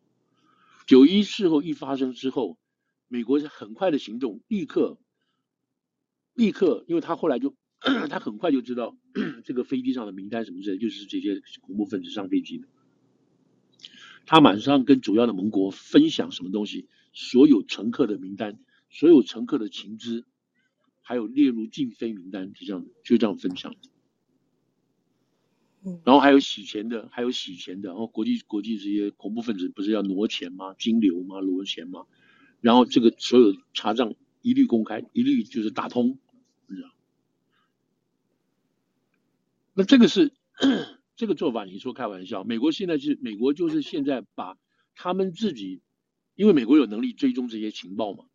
[0.87, 2.57] 九一事后一发生之后，
[3.15, 4.97] 美国是很快的行动，立刻
[6.33, 7.55] 立刻，因为他后来就
[8.09, 8.97] 他很快就知道
[9.45, 12.67] 这个飞机上的名单什么之类，就是这些恐怖分子上飞机的。
[14.25, 18.59] 他马上跟主要的盟国分享什么东西，所有乘客的名单，
[18.89, 20.25] 所有乘客的情资，
[20.99, 23.73] 还有列入禁飞名单，就这样就这样分享。
[26.03, 30.73] 然后还有洗钱的，还有洗钱的，然后国际国际这些恐怖分子不是要挪钱吗？
[30.73, 31.39] 金流吗？
[31.39, 32.07] 挪钱吗？
[32.65, 36.17] 然后这个所有查账一律公开，一律就是打通，
[36.67, 36.89] 你知道？
[39.75, 40.33] 那这个是。
[41.15, 42.43] 这个做法，你说开玩笑？
[42.43, 44.57] 美国现在是美国，就是现在把
[44.95, 45.81] 他们自己，
[46.33, 48.25] 因为美国有能力追踪这些情报嘛，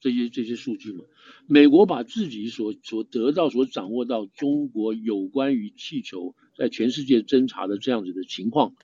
[0.00, 1.04] 这些这些数据嘛，
[1.46, 8.74] 美国把自己所所得到、所掌握到中国有关于气球在全世界侦查的这样子的情况，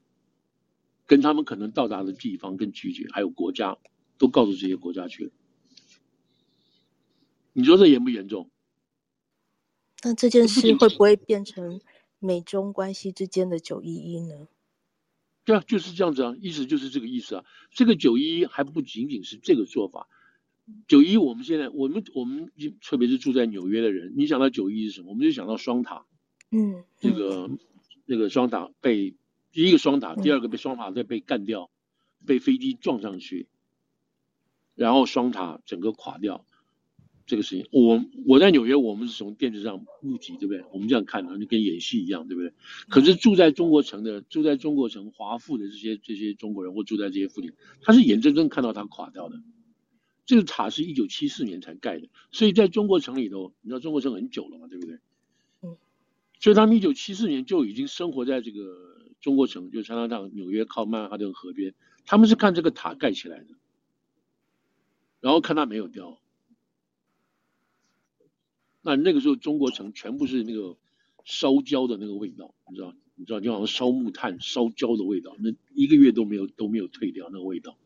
[1.06, 3.78] 跟他们可能到达的地方跟区域，还有国家，
[4.20, 5.30] 都告诉这些国家去了。
[7.54, 8.48] 你说这严不严重？
[10.04, 11.80] 那这件事会不会变成？
[12.22, 14.46] 美中关系之间的九一一呢？
[15.46, 17.46] 对啊，就是这样子啊，意思就是这个意思啊。
[17.70, 20.06] 这个九一一还不仅仅是这个做法，
[20.86, 22.52] 九一，我们现在我们我们
[22.82, 25.08] 特别是住在纽约的人，你想到九一是什么？
[25.08, 26.04] 我们就想到双塔，
[26.50, 27.48] 嗯，这个
[28.04, 29.16] 那个双塔被
[29.50, 31.70] 第一个双塔，第二个被双塔再被干掉，
[32.26, 33.48] 被飞机撞上去，
[34.80, 36.46] 然后双塔整个垮掉。
[37.26, 40.64] 这个事情，我我在纽约，我们是从电视上目击，对不对？
[40.72, 42.52] 我们这样看的，就跟演戏一样，对不对？
[42.88, 47.52] 可是住在中国城的，住在中国城华富的这些这些中国人，或住在这些附近，
[47.82, 49.40] 他是眼睁睁看到它垮掉的。
[50.26, 54.98] 这个塔是一九七四年才盖的，所以在中国城里头，你知道中国城很久了嘛，对不对？
[55.62, 55.76] 嗯。
[56.40, 61.74] 所以他们一九七四年就已经生活在这个中国城，就相当于纽约靠曼哈顿河边，
[62.06, 63.46] 他们是看这个塔盖起来的，
[65.20, 66.18] 然后看它没有掉。
[68.82, 70.76] 那那个时候，中国城全部是那个
[71.24, 72.94] 烧焦的那个味道，你知道？
[73.14, 77.76] 你知道，就好像烧木炭、烧焦的味道，那一个月都没有都没有退掉那个味道。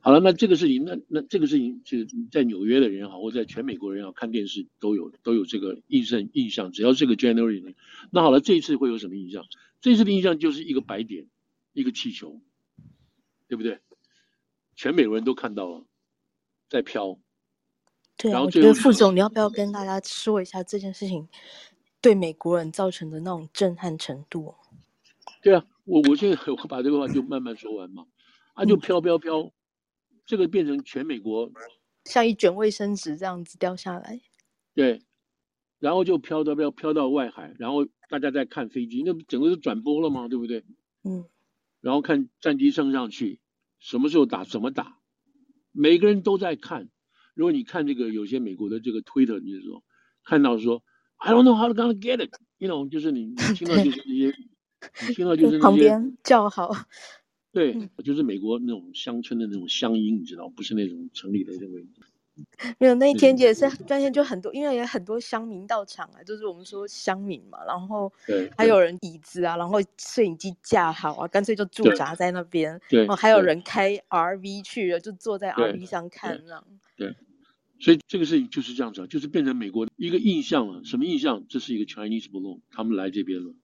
[0.00, 1.98] 好了，那这个事情，那那这个事情，就
[2.32, 6.72] 在纽约的人也好，或者在全美国人也好，看电视都有都有这个印象印象。
[6.72, 7.74] 只要这个 January，
[8.10, 9.44] 那好了，这一次会有什么印象？
[9.80, 11.28] 这次的印象就是一个白点，
[11.72, 12.40] 一个气球，
[13.46, 13.78] 对不对？
[14.76, 15.84] 全美国人都看到了，
[16.68, 17.18] 在飘。
[18.16, 21.28] 对啊，我觉得副总，你要不要跟大家说一下这件事情
[22.00, 24.54] 对美国人造成的那种震撼程度？
[25.42, 28.06] 对啊，我我现在 我把这个话就慢慢说完嘛，
[28.54, 29.52] 啊，就飘飘飘，
[30.24, 31.50] 这个变成全美国
[32.04, 34.20] 像一卷卫生纸这样子掉下来，
[34.74, 35.02] 对，
[35.78, 40.64] 然后就飘到飘飘到外海，然后大家在看飞机，那不整个是转播了吗，对不对？
[41.04, 41.26] 嗯，
[41.80, 43.40] 然后看战机升上去，
[43.78, 44.98] 什么时候打，怎么打，
[45.72, 46.88] 每个人都在看。
[47.34, 49.84] 如果你看这个有些美国的这个推特，你就说
[50.24, 50.82] 看到说
[51.16, 54.36] I don't know how to gonna get it，you know，就是你 你听到就是那些，
[55.08, 56.70] 你听到就是那边叫好，
[57.52, 61.86] 对，嗯、就是美国那种乡村的那种乡音，你知道，不是那种城里的那种。
[62.78, 68.12] 没有那一天也是那天就很多，因为有很多乡民到场啊，就是我们说乡民嘛，然后
[68.56, 76.64] 还有人椅子啊，然后摄影机架好啊，干脆就驻扎在那边，对，然后还有人开 RV 去了，就坐在 RV 上看那样，
[76.96, 77.14] 对。
[77.78, 80.82] 所以这个事情就是这样子，就是变成美国一个印象了。
[80.82, 81.44] 什么印象？
[81.46, 83.54] 这是一个 Chinese balloon，他们来这边了，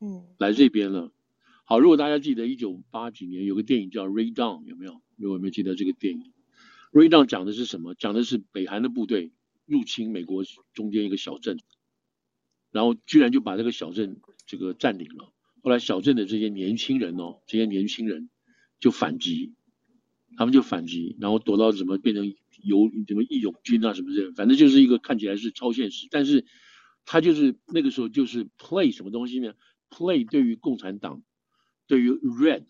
[0.00, 1.12] 嗯，来这边了。
[1.62, 5.00] 好，如果大家记得一九八几年有个电影叫《Rain Down》，有没有？
[5.14, 6.22] 如果有没有记得这个电影，
[6.94, 7.94] 《r a d o n》讲的是什么？
[7.94, 9.32] 讲的是北韩的部队
[9.66, 11.58] 入侵美国中间一个小镇，
[12.70, 15.32] 然后居然就把这个小镇这个占领了。
[15.60, 18.30] 后来小镇的这些年轻人哦，这些年轻人
[18.78, 19.54] 就反击，
[20.36, 22.34] 他们就反击，然后躲到怎么变成。
[22.62, 26.46] 有什么义勇军啊什么的，反正就是一个看起来是超现实，但是
[27.04, 29.52] 他就是那个时候就是 play 什么东西呢
[29.90, 31.22] ？play 对于共产党，
[31.86, 32.64] 对于 red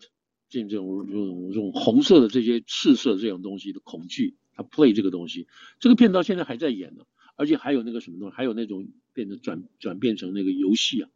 [0.63, 5.47] 这种这种这种红色的这些赤色这种东西的恐惧，他 play 这个东西，
[5.79, 11.09] 这个片到现在还在演呢，而且还有那个什么东西，还有那种变成转转变成那个游戏啊，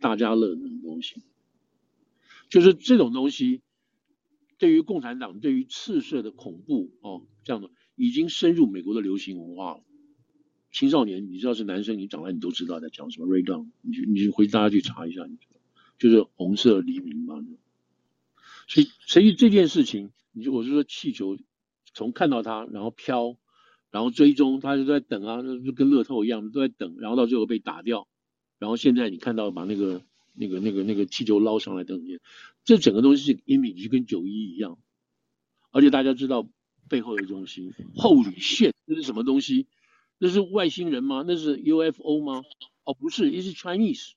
[0.00, 1.22] 大家乐那种东西，
[2.48, 3.62] 就是这种东西
[4.58, 7.70] 对于共产党对于赤色的恐怖哦这样的。
[7.96, 9.82] 已经深入美国的流行文化了。
[10.72, 13.26] 青少年，你知道是男生，你长大你都知道在讲什么。
[13.26, 15.28] Ray Gun，你你就回大家去查一下，
[15.98, 17.44] 就是红色黎明嘛。
[18.70, 21.36] 所以，所以这件事情，你就我是说气球
[21.92, 23.36] 从看到它，然后飘，
[23.90, 28.06] 然后追踪，它就在等啊，就跟乐透一样，都在等，然后到最后被打掉，
[28.58, 30.02] 然后现在你看到把那个
[30.34, 32.20] 那个那个那个气球捞上来等等，
[32.64, 34.78] 这整个东西是 image 跟九一一样，
[35.72, 36.48] 而且大家知道。
[36.88, 39.68] 背后的东西，Holy shit，那是什么东西？
[40.18, 41.22] 那是外星人吗？
[41.24, 42.42] 那是 UFO 吗？
[42.82, 44.14] 哦，不是，也是 Chinese。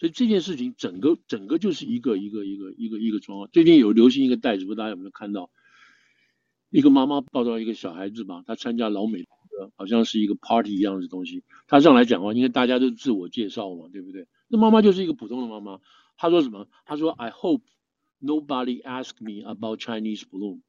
[0.00, 3.50] 所以这件事情整个整个就是一个一个一个一个一个状况。
[3.52, 5.50] 最近有流行一个袋子，不知道大家有没有看到？
[6.70, 11.42] 一个妈妈抱到一个小孩子吧，她参加老美的，好像是一个 party 一样的东西。
[11.66, 14.26] 她上来讲话，因为大家都自我介绍嘛，对不对？
[14.48, 15.80] 那妈妈就是一个普通的妈妈。
[16.16, 16.66] 她说什么？
[16.86, 17.60] 她说：“I hope
[18.22, 20.60] nobody ask me about Chinese balloon。”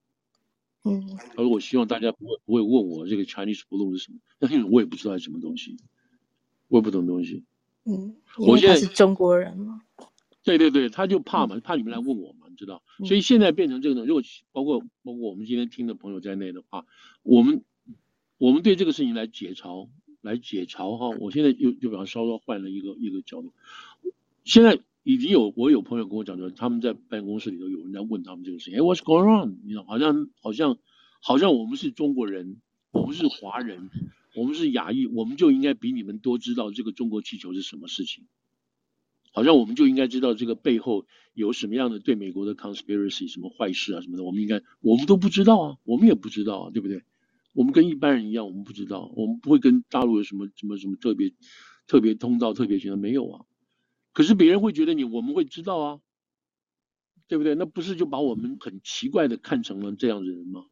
[0.84, 5.78] 嗯，而我希望大家不会不会问我这个 Chinese balloon 是什么，那因为我也不知道是什么东西，
[6.68, 7.46] 我也不懂东西。
[7.86, 9.82] 嗯，我现在是中国人嘛。
[10.44, 12.82] 对对对，他就怕嘛，怕你们来问我嘛，你知道。
[13.06, 16.86] 所以现在变成这个呢，如果包括包括我们今天听的朋友在内的话，
[17.24, 17.64] 我们
[18.38, 19.90] 我们对这个事情来解嘲，
[20.22, 21.10] 来解嘲哈。
[21.20, 23.54] 我现在又就比方稍稍换了一个一个角度，
[24.44, 24.80] 现在。
[25.04, 29.58] 已经有我有朋友跟我讲说，他们在办公室里头有人在问他们这个事情，哎，What's going on？
[29.64, 30.78] 你知道，好像好像
[31.20, 32.62] 好像我们是中国人，
[32.92, 33.90] 我们是华人，
[34.36, 38.28] 我们是亚裔，我们就应该比你们多知道这个中国气球是什么事情。
[39.34, 47.04] 好像我们就应该知道这个背后有什么样的对美国的 conspiracy 什么坏事啊什么的，我们应该我们都不知道啊，我们也不知道啊，对不对？
[47.54, 51.34] 我们跟一般人一样，我们不知道，我们不会跟大陆有什么什么什么特别
[51.88, 53.46] 特别通道、特别渠道没有啊。
[54.14, 56.00] 可是别人会觉得你我们会知道啊，
[57.28, 57.56] 对不对？
[57.56, 60.66] 那不是就把我们很奇怪的看成了这样的人吗？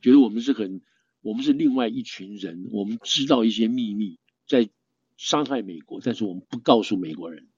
[0.00, 0.80] 觉得我们是很
[1.24, 4.68] 我们是另外一群人，我们知道一些秘密在
[5.16, 7.48] 伤害美国，但是我们不告诉美国人。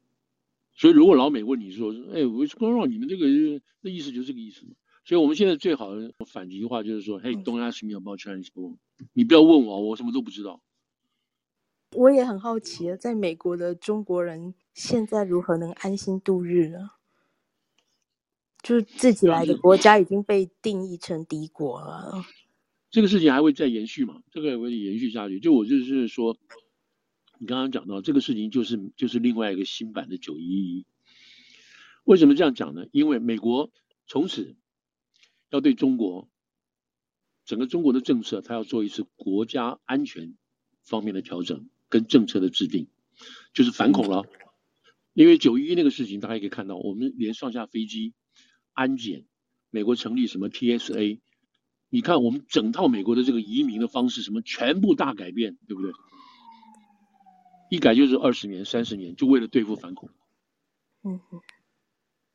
[0.76, 2.88] 所以，如果老美问你说：“哎，What's going on？
[2.92, 3.26] 你们这个
[3.80, 8.50] 那意思就是这个意思嘛。”所以，我们现在最好的反击的话就是说：“Hey, don't ask me about Chinese。
[9.12, 10.60] 你不要问我，我什么都不知道。”
[11.90, 16.90] 我也很好奇，在美国的中国人现在如何能安心度日呢？
[18.62, 22.24] 就是自己来的国家已经被定义成敌国了。
[22.96, 24.22] 这个事情还会再延续吗？
[24.30, 25.38] 这个也会延续下去。
[25.38, 26.38] 就我就是说。
[27.38, 30.86] 你刚刚讲到这个事情，就是就是另外一个新版的九一一。
[32.04, 32.86] 为什么这样讲呢？
[32.92, 33.70] 因为美国
[34.06, 34.56] 从此
[35.50, 36.30] 要对中国
[37.44, 40.34] 整个中国的政策，它要做一次国家安全
[40.82, 42.88] 方面的调整跟政策的制定，
[43.52, 44.24] 就是反恐了。
[45.12, 48.14] 因为九一一那个事情，大家可以看到，我们连上下飞机
[48.72, 49.26] 安检，
[49.68, 51.20] 美国成立什么 TSA，
[51.96, 55.90] 你看我们整套美国的这个移民的方式，什么全部大改变，对不对？
[57.70, 60.10] 一改就是二十年、三十年，就为了对付反恐。
[61.04, 61.40] 嗯哼，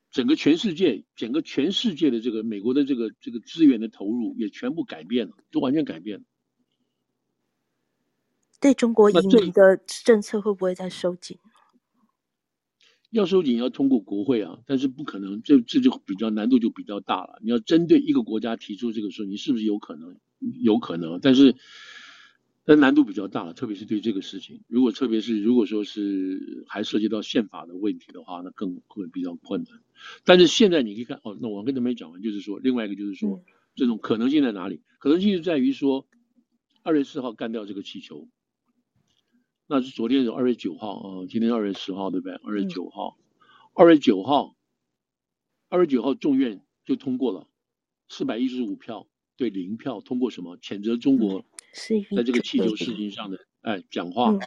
[0.09, 6.26] 整个全世界，整个全世界的这个美国的这个这个资源的投入也全部改变了，都完全改变了。
[8.59, 11.38] 对中国移民的政策会不会再收紧？
[13.12, 17.39] 要收紧要通过国会啊，但是不可能，这这就比较难度就比较大了。
[17.43, 20.18] 你要针对一个国家提出这个说，你是不是有可能？
[20.64, 21.55] 有可能，但是。
[22.64, 29.82] 但难度比较大，特别是对这个事情，如果特别是如果说是还涉及到宪法的问题的话，那更会比较困难。
[30.26, 33.43] 但是现在你可以看，哦，那我跟他们讲完，就是说另外一个就是说，
[33.74, 34.82] 这种可能性在哪里？
[34.99, 36.07] 可能性就在于说，
[36.84, 38.30] 二月四号干掉这个气球，
[39.72, 42.34] 那是昨天是二月九号啊，今天二月十号对不对？
[42.44, 43.18] 二月九号，
[43.74, 44.54] 二月九号，
[45.70, 47.48] 二月九号众院就通过了
[48.10, 49.08] 四百一十五票
[49.38, 50.58] 对零票通过什么？
[50.58, 51.46] 谴责中国。
[52.14, 54.38] 在这个气球事情上的，哎，讲话、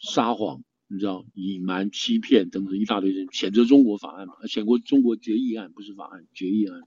[0.00, 6.80] 撒谎，你知道，隐瞒、欺骗等等一大堆人，谴责中国法案嘛，谴责中国决议案，不是法案，决议案。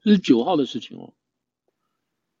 [0.00, 1.12] 这是九号的事情哦。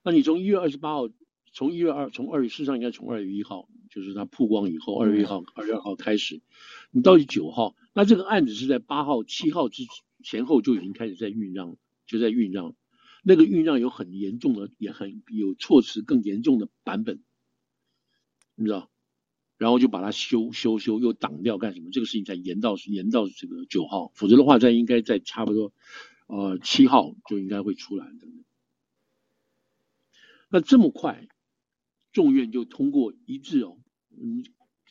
[0.02, 1.10] 那你从一月二十八号，
[1.52, 6.42] 从一月二，从二月，事实上应该从二月一号，就是它曝光以后，二月一号、二月二号开始，
[6.90, 9.84] 你到底九号，那这个案子是在八号、七号之
[10.22, 12.76] 前后就已经开始在酝酿，就在酝酿。
[13.22, 17.22] 那个酝酿有很严重的，也很有措辞更严重的版本，
[18.54, 18.90] 你知道？
[19.56, 21.88] 然后就把它修修修又挡掉干什么？
[21.90, 25.72] 这个事情才延到延到这个九号，否则的话，在应该在差不多
[26.26, 28.28] 呃七号就应该会出来的。
[30.50, 31.26] 那这么快，
[32.12, 33.78] 众院就通过一致哦，
[34.20, 34.44] 嗯，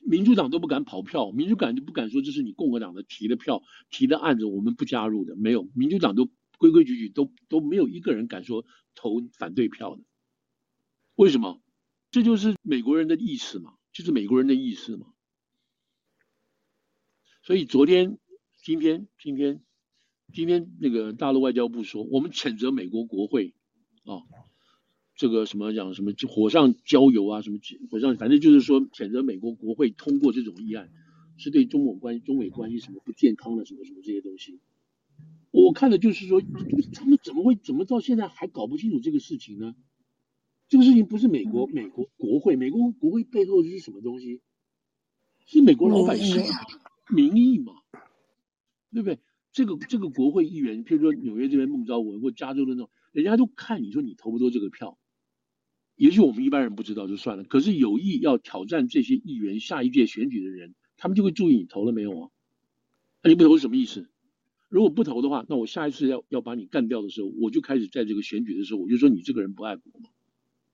[0.06, 6.30] 民主党都不敢跑票，民主党就不敢说这是你共和党的提的票提的案子，我们不加入的，没有，民主党都。
[6.58, 8.66] 规规矩矩都都没有一个人敢说
[8.96, 10.04] 投反对票的，
[11.16, 11.62] 为什么？
[12.12, 15.08] 这就是美国人的意思嘛，就是美国人的意思嘛。
[17.44, 18.18] 所以昨天、
[18.64, 19.66] 今天、今天、
[20.32, 23.54] 今天那个大陆外交部说，我们谴责美国国会
[24.06, 24.24] 啊，
[25.16, 27.60] 这个什么讲什么火上浇油啊，什么
[27.90, 30.92] 火上，反正就是说谴责美国国会通过这种议案，
[31.38, 34.60] 是对中美关系、中美关系什么不健康的什么什么这些东西。
[35.52, 36.42] 我看的就是说，
[36.94, 39.74] 他们怎么会怎么到现在还搞不清楚这个事情呢？
[40.68, 44.42] 这个事情不是美国美国国会，美国国会背后是什么东西？
[45.46, 46.44] 是美国老百姓
[47.10, 47.74] 民意嘛？
[48.92, 49.20] 对不对？
[49.54, 54.98] 这个这个国会议员，譬如说纽约这边孟昭文或加州的那种，人家都看你说你投不投这个票。
[55.96, 62.30] 也许我们一般人不知道就算了，可是有意要挑战这些议员下一届选举的人，他们就会注意你投了没有啊？
[63.24, 64.10] 那你不投什么意思？
[64.68, 70.10] 如果不投的话，那我下一次要要把你干掉的时候，我就开始在这个选举的时候，我就说你这个人不爱国嘛，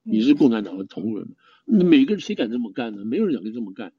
[0.02, 1.36] 你是共产党的同仁。
[1.66, 3.06] 那每个人谁敢这么干呢？
[3.06, 3.94] 没有人敢这么干。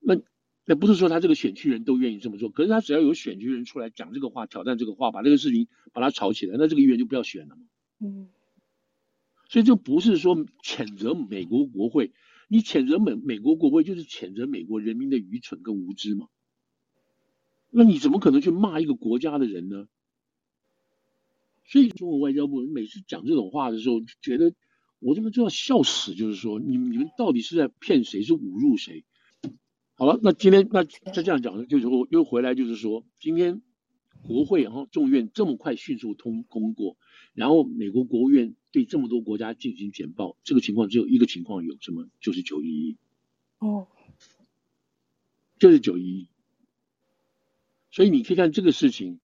[0.00, 0.18] 那
[0.64, 7.62] 那不是说他这个选区人都愿意这么做，可是他只要有选区人出来讲这个话，挑战这个话，把这个事情把它炒起来，那这个议员就不要选了嘛。
[8.00, 8.28] 嗯。
[9.52, 10.34] 所以就不是说
[10.64, 12.14] 谴责美国国会，
[12.48, 16.28] 你谴责美美国国会就是谴责美国人民的愚蠢跟无知嘛。
[17.68, 19.88] 那你怎么可能去骂一个国家的人呢？
[21.66, 24.54] 所以中国外交部每次讲这种话的时候，就觉得
[25.00, 29.04] 我他妈就要笑死，就是说，你你们到底是在骗谁，是侮辱谁？
[29.92, 33.60] 好了，那今天那再这样讲，就是又回来，就是说今天
[34.22, 36.96] 国会然后众院这么快迅速通通过，
[37.34, 42.08] 然后美国国务院对这么多国家进行简报，这个情况只有一个情况有什么？
[42.20, 42.96] 就是九一一。
[43.58, 43.88] 哦，
[45.58, 46.28] 就是九一一。
[47.90, 49.20] 所以你可以看这个事情，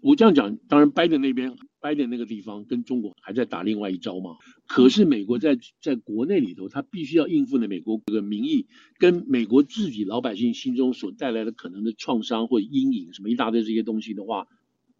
[0.00, 1.56] 我这样讲，当然拜登那边。
[1.80, 4.36] 拜登那个地方跟中国还在打另外一招嘛？
[4.66, 8.66] 可是美国在在国内里头，他必须要应付的美国这个民意，
[8.98, 14.48] 跟美国自己老百姓心中所带来的可能的创伤或者阴影什么一大堆这些东西的话，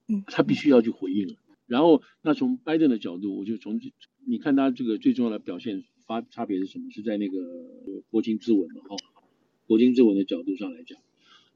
[0.06, 1.36] 嗯，他必须要去回应。
[1.68, 3.80] 然后，那从拜登的角度，我就从
[4.26, 6.90] 你看他这个最重要的表现发差别是什么？
[6.90, 7.38] 是在那个
[8.10, 8.96] 国情咨文嘛哈，
[9.66, 10.98] 国情咨文的角度上来讲。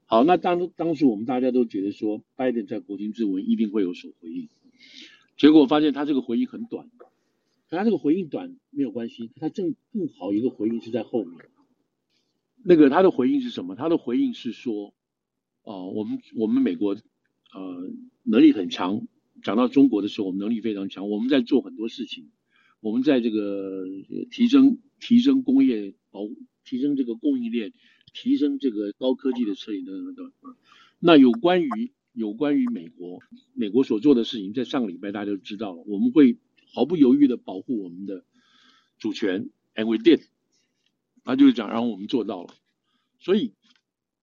[0.05, 4.47] 好，那当当时我们大家都觉得说，拜登在国情咨文一定会有所回应。
[5.35, 6.87] 结果发现他这个回应很短，
[7.67, 11.39] 可他这个回应短没有关系，他正更好一个回应是在后面。
[12.63, 13.75] 那个他的回应是什么？
[13.75, 14.93] 他的回应是说，
[15.63, 16.93] 哦、我们我们美国
[17.53, 17.89] 呃
[18.23, 19.07] 能力很强，
[19.41, 22.29] 讲到中国的时候，我们能力非常强，我们在做很多事情，
[22.81, 23.85] 我们在这个
[24.29, 26.21] 提升提升工业保
[26.63, 27.73] 提升这个供应链，
[28.13, 30.55] 提升这个高科技的车等等等等。
[30.99, 31.91] 那有关于。
[32.15, 33.21] 有关于美国，
[33.55, 35.81] 美国所做的事情，在上个礼拜大家都知道了。
[35.87, 36.37] 我们会
[36.71, 38.23] 毫不犹豫的保护我们的
[38.99, 40.21] 主权，and we did。
[41.23, 42.53] 他就是讲，然后我们做到了。
[43.19, 43.55] 所以，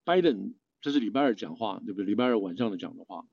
[0.05, 2.05] 拜登这是礼拜二讲话，对不对？
[2.05, 3.27] 礼拜二晚上的讲的话，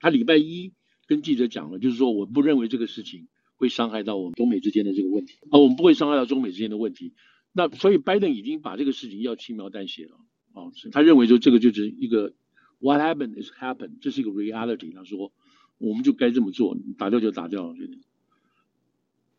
[0.00, 0.72] 他礼拜一
[1.08, 7.14] 跟记者讲了，就是说我不认为这个事情会伤害到我们中美之间的这个问题，啊，我们不会伤害到中美之间的问题。
[7.52, 10.14] 那所以，拜登已经把这个事情要轻描淡写了，
[10.52, 12.34] 啊，他认为说这个就是一个。
[12.80, 14.94] What happened is happened，这是一个 reality。
[14.94, 15.32] 他说，
[15.78, 17.74] 我们就该这么做，打掉就打掉了。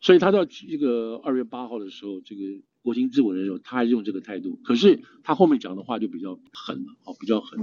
[0.01, 2.41] 所以他到这个二月八号的时候，这个
[2.81, 4.59] 国情咨文的时候，他还是用这个态度。
[4.61, 7.57] 可是他后面讲的话就比较狠了，哦，比较狠。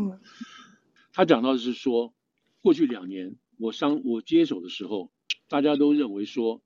[1.12, 2.14] 他讲到的是说，
[2.62, 5.10] 过去两年我上我接手的时候，
[5.48, 6.62] 大家都认为说，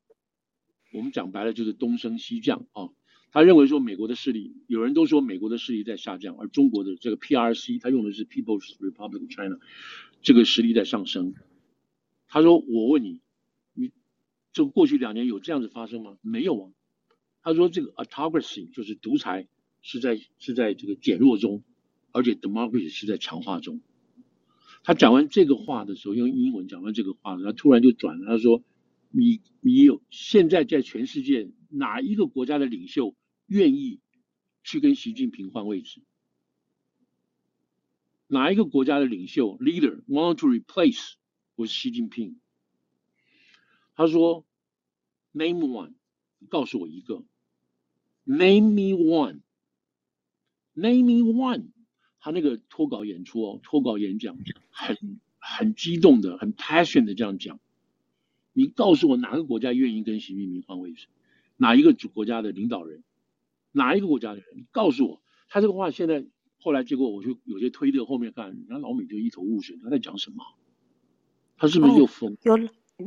[0.93, 2.89] 我们讲白了就是东升西降啊。
[3.33, 9.61] 他认为说，美国的势力，有人都说美国的势力在下降，而中国的这个 PRC，他用的是 People's Republic of China，
[10.21, 11.35] 这个实力在上升。
[12.27, 13.21] 他说：“我问你，
[13.73, 13.93] 你
[14.53, 16.19] 这过去两年有这样子发生吗？
[16.23, 16.73] 没有啊。”
[17.43, 19.47] 他说：“这个 Autocracy 就是独裁，
[19.81, 21.63] 是在是在这个减弱中，
[22.11, 23.81] 而且 Democracy 是在强化中。”
[24.83, 28.63] 他讲完这个话的时候，用英文讲完这个话，他突然就转了，他说
[29.11, 33.15] ：“你你有现在在全世界哪一个国家的领袖？”
[33.47, 34.01] 愿意
[34.63, 36.03] 去跟习近平换位置？
[38.29, 41.15] 哪一个国家的领袖 leader want to replace
[41.57, 42.41] with 习近平？
[43.97, 44.47] 他说
[45.33, 45.95] ：“Name one，
[46.49, 47.25] 告诉我一个。
[48.23, 51.73] Name me one，Name me one。”
[52.21, 54.39] 他那个脱稿演出哦，脱稿演讲
[54.71, 54.97] 很
[55.39, 57.59] 很激动的，很 passion 的这样讲。
[58.53, 61.07] 你告诉我哪个国家愿意跟习近平换位置？
[61.57, 63.03] 哪一个主国家的领导人？
[63.73, 64.47] 哪一个国家的人？
[64.57, 66.27] 你告诉我，他这个话现在
[66.59, 70.45] 后来结果，我就有些推特后面看，人家老美就一头雾水，他在讲什么？
[71.57, 72.37] 他是不是又疯？
[72.43, 72.57] 有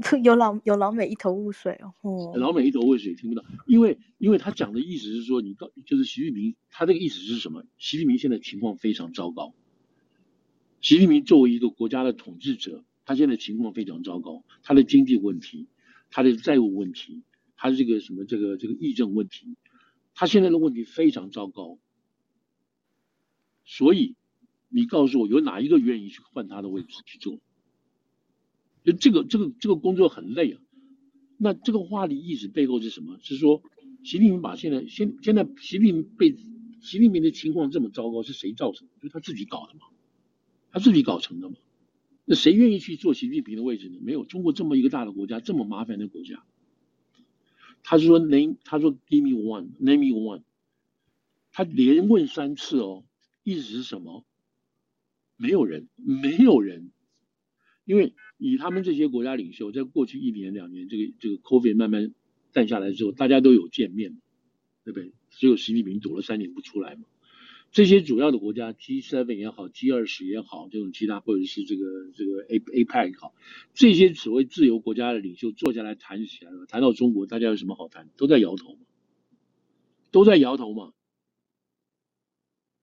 [0.24, 2.34] 有老有老美一头雾水哦。
[2.36, 7.66] 老美一头雾水，听不到，因为因为他讲的意思是说，你告就是习近平，他这个意思是什么？
[7.78, 9.54] 习近平现在情况非常糟糕。
[10.82, 15.68] 习近平作为一个国家的统治者，他现在情况非常糟糕，他的经济问题，
[16.10, 17.24] 他的债务问题，
[17.56, 19.56] 他的这个什么这个这个议政问题。
[20.16, 21.80] 他现在的问题非常糟糕，
[23.66, 24.16] 所以
[24.70, 27.40] 你告诉我有哪一个愿意去换他的位置去做？
[28.84, 30.62] 就这个这个这个工作很累啊。
[31.38, 33.18] 那这个话的意思背后是什么？
[33.22, 33.64] 是说
[34.04, 36.36] 习近平把现在现现在习近平被
[36.82, 38.94] 习近平的情况这么糟糕是谁造成的？
[39.02, 39.88] 就是他自己搞的嘛，
[40.72, 41.56] 他自己搞成的嘛。
[42.26, 43.98] 那谁愿意去做习近平的位置呢？
[44.02, 46.44] 没有，中国这么一个大的国家，这么麻烦的国家。
[47.84, 50.44] 他是说 name，他说 give me one，name me one。
[51.52, 53.04] 他连问三次哦，
[53.44, 54.24] 意思是什么？
[55.36, 56.92] 没有人，没有人。
[57.86, 62.14] 因为以他们这些国家领袖，在过去一年两年，这个这个 COVID 慢慢
[62.52, 64.20] 淡下来之后，大家都有见面，
[64.84, 65.14] 对不对？
[65.32, 67.08] 只有习近平躲了三年不出来嘛。
[67.72, 73.34] 这些主要的国家，G7 也好，G20 也好，这种其他或者是这个这个 A APEC 也好，
[73.74, 78.10] 这些所谓自由国家的领袖坐下来谈起来了，谈到中国，大家有什么好谈？
[78.16, 78.82] 都在摇头嘛，
[80.12, 80.94] 都在摇头嘛。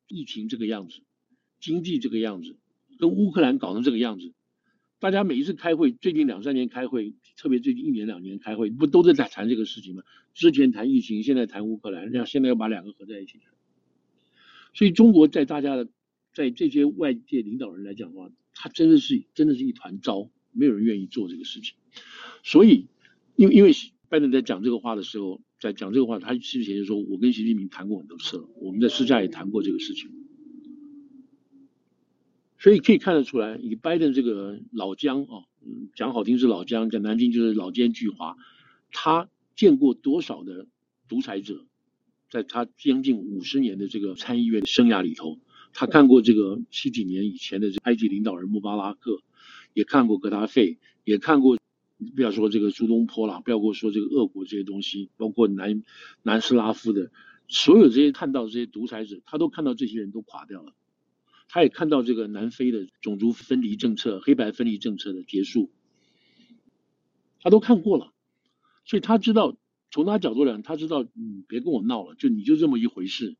[0.08, 1.02] 疫情这个样子，
[1.60, 2.58] 经济这个样子，
[2.98, 4.32] 跟乌克兰搞成这个样子，
[5.00, 10.02] 大家每一次开会，最近两三年开会，特别最近一年两年开会，不都是在谈这个事情吗？
[10.34, 13.50] 之前谈疫情，现在谈乌克兰，然后现在要把两个合在一起谈。
[14.74, 15.88] 所以中国在大家的
[16.34, 21.76] 在这些外界领导人来讲的话，他真的是真的是一团糟，没有人愿意做这个事情。
[22.44, 22.86] 所以，
[23.36, 23.72] 因为因为
[24.10, 30.10] 拜登在讲这个话的时候，在讲这个话，他之前就说，我跟习近平谈过很多次了，我们在私下也谈过这个事情。
[32.60, 35.44] 所以可以看得出来，以拜登这个老将啊，
[35.96, 38.36] 讲好听是老将，讲难听就是老奸巨猾，
[38.92, 40.66] 他见过多少的
[41.08, 41.64] 独裁者，
[42.30, 45.38] 在他将近五十年的这个参议院生涯里头，
[45.72, 49.22] 他看过这个七几年以前的这埃及领导人穆巴拉克，
[49.72, 51.58] 也看过格达费，也看过。
[52.16, 55.82] 不要说这个苏东坡了，不要跟我说这个俄国这些东西，包括南
[56.22, 57.10] 南斯拉夫的，
[57.46, 60.72] 所有这些看到这些独裁者，他都看到这些人都垮掉了。
[61.52, 65.70] 他也看到这个南非的种族分离政策、黑白分离政策的结束，
[67.40, 68.12] 他都看过了，
[68.84, 69.56] 所以他知道，
[69.90, 73.36] 从他角度来讲，他知道，嗯，别跟我闹了，就你就这么一回事，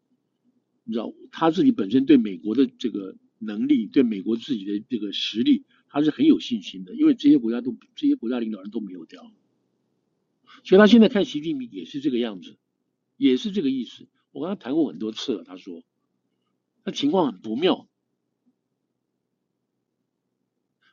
[0.85, 5.65] 你知道，他自己本身对美国的这个能力，对美国自己的这个实力。
[5.93, 9.33] 他是很有信心的，因为这些国家都这些国家领导人都没有掉，
[10.63, 12.59] 所以他现在看习近平也是这个样子，
[13.17, 14.07] 也是这个意思。
[14.31, 15.83] 我跟他谈过很多次了，他说，
[16.85, 17.89] 那情况很不妙，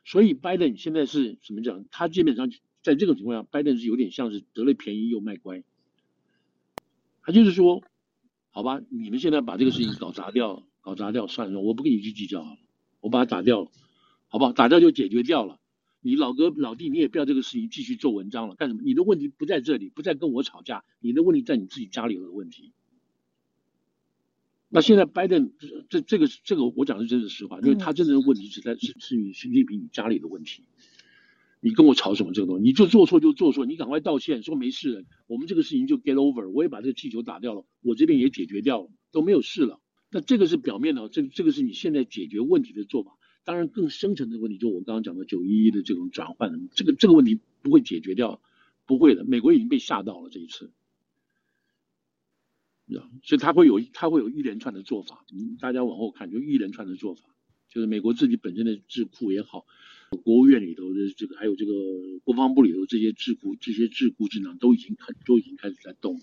[0.08, 1.84] 所以拜登现在是怎么讲？
[1.90, 2.50] 他基本上
[2.82, 5.62] 在这个情况下，拜登是有点像是得了便宜又卖乖，
[7.20, 7.82] 他就是说，
[8.48, 12.56] 好吧，你们现在把这个事情搞砸掉，搞砸掉算了，我不跟你去计较了，
[13.00, 13.70] 我把它打掉了。
[14.28, 14.52] 好不好？
[14.54, 15.60] 打掉就解决掉了。
[16.00, 18.80] 你老哥老弟，你也不要这个事情继续做文章了，干什么？
[18.82, 22.72] 你的问题不在这里，不在跟我吵架，你的问题在你自己家里有的问题。
[24.68, 25.52] 那现在拜登
[25.88, 30.64] 这这个这个我讲的真是实话，因为他真正的问题是在是是你习近平你家里的问题。
[31.60, 32.62] 你跟我吵什么这个东西？
[32.62, 39.80] 你就做错就做错，你赶快道歉，说没事了，我们这个事情就 get over，我也把这个气球打掉了，我这边也解决掉了，都没有事了。
[40.12, 43.18] 那这个是表面的，这这个是你现在解决问题的做法。
[43.42, 48.40] 当然，更深层的问题，就我刚刚讲的九一一的这种转换，这个这个问题不会解决掉，
[48.86, 49.24] 不会的。
[49.24, 50.70] 美国已经被吓到了这一次，
[53.22, 55.24] 所以他会有他会有一连串的做法。
[55.32, 57.22] 嗯，大家往后看，就一连串的做法，
[57.68, 59.66] 就是美国自己本身的智库也好，
[60.24, 61.72] 国务院里头的这个，还有这个
[62.24, 66.22] 国防部里头这些智库，这些智库智囊都已经很都已经开始在动了。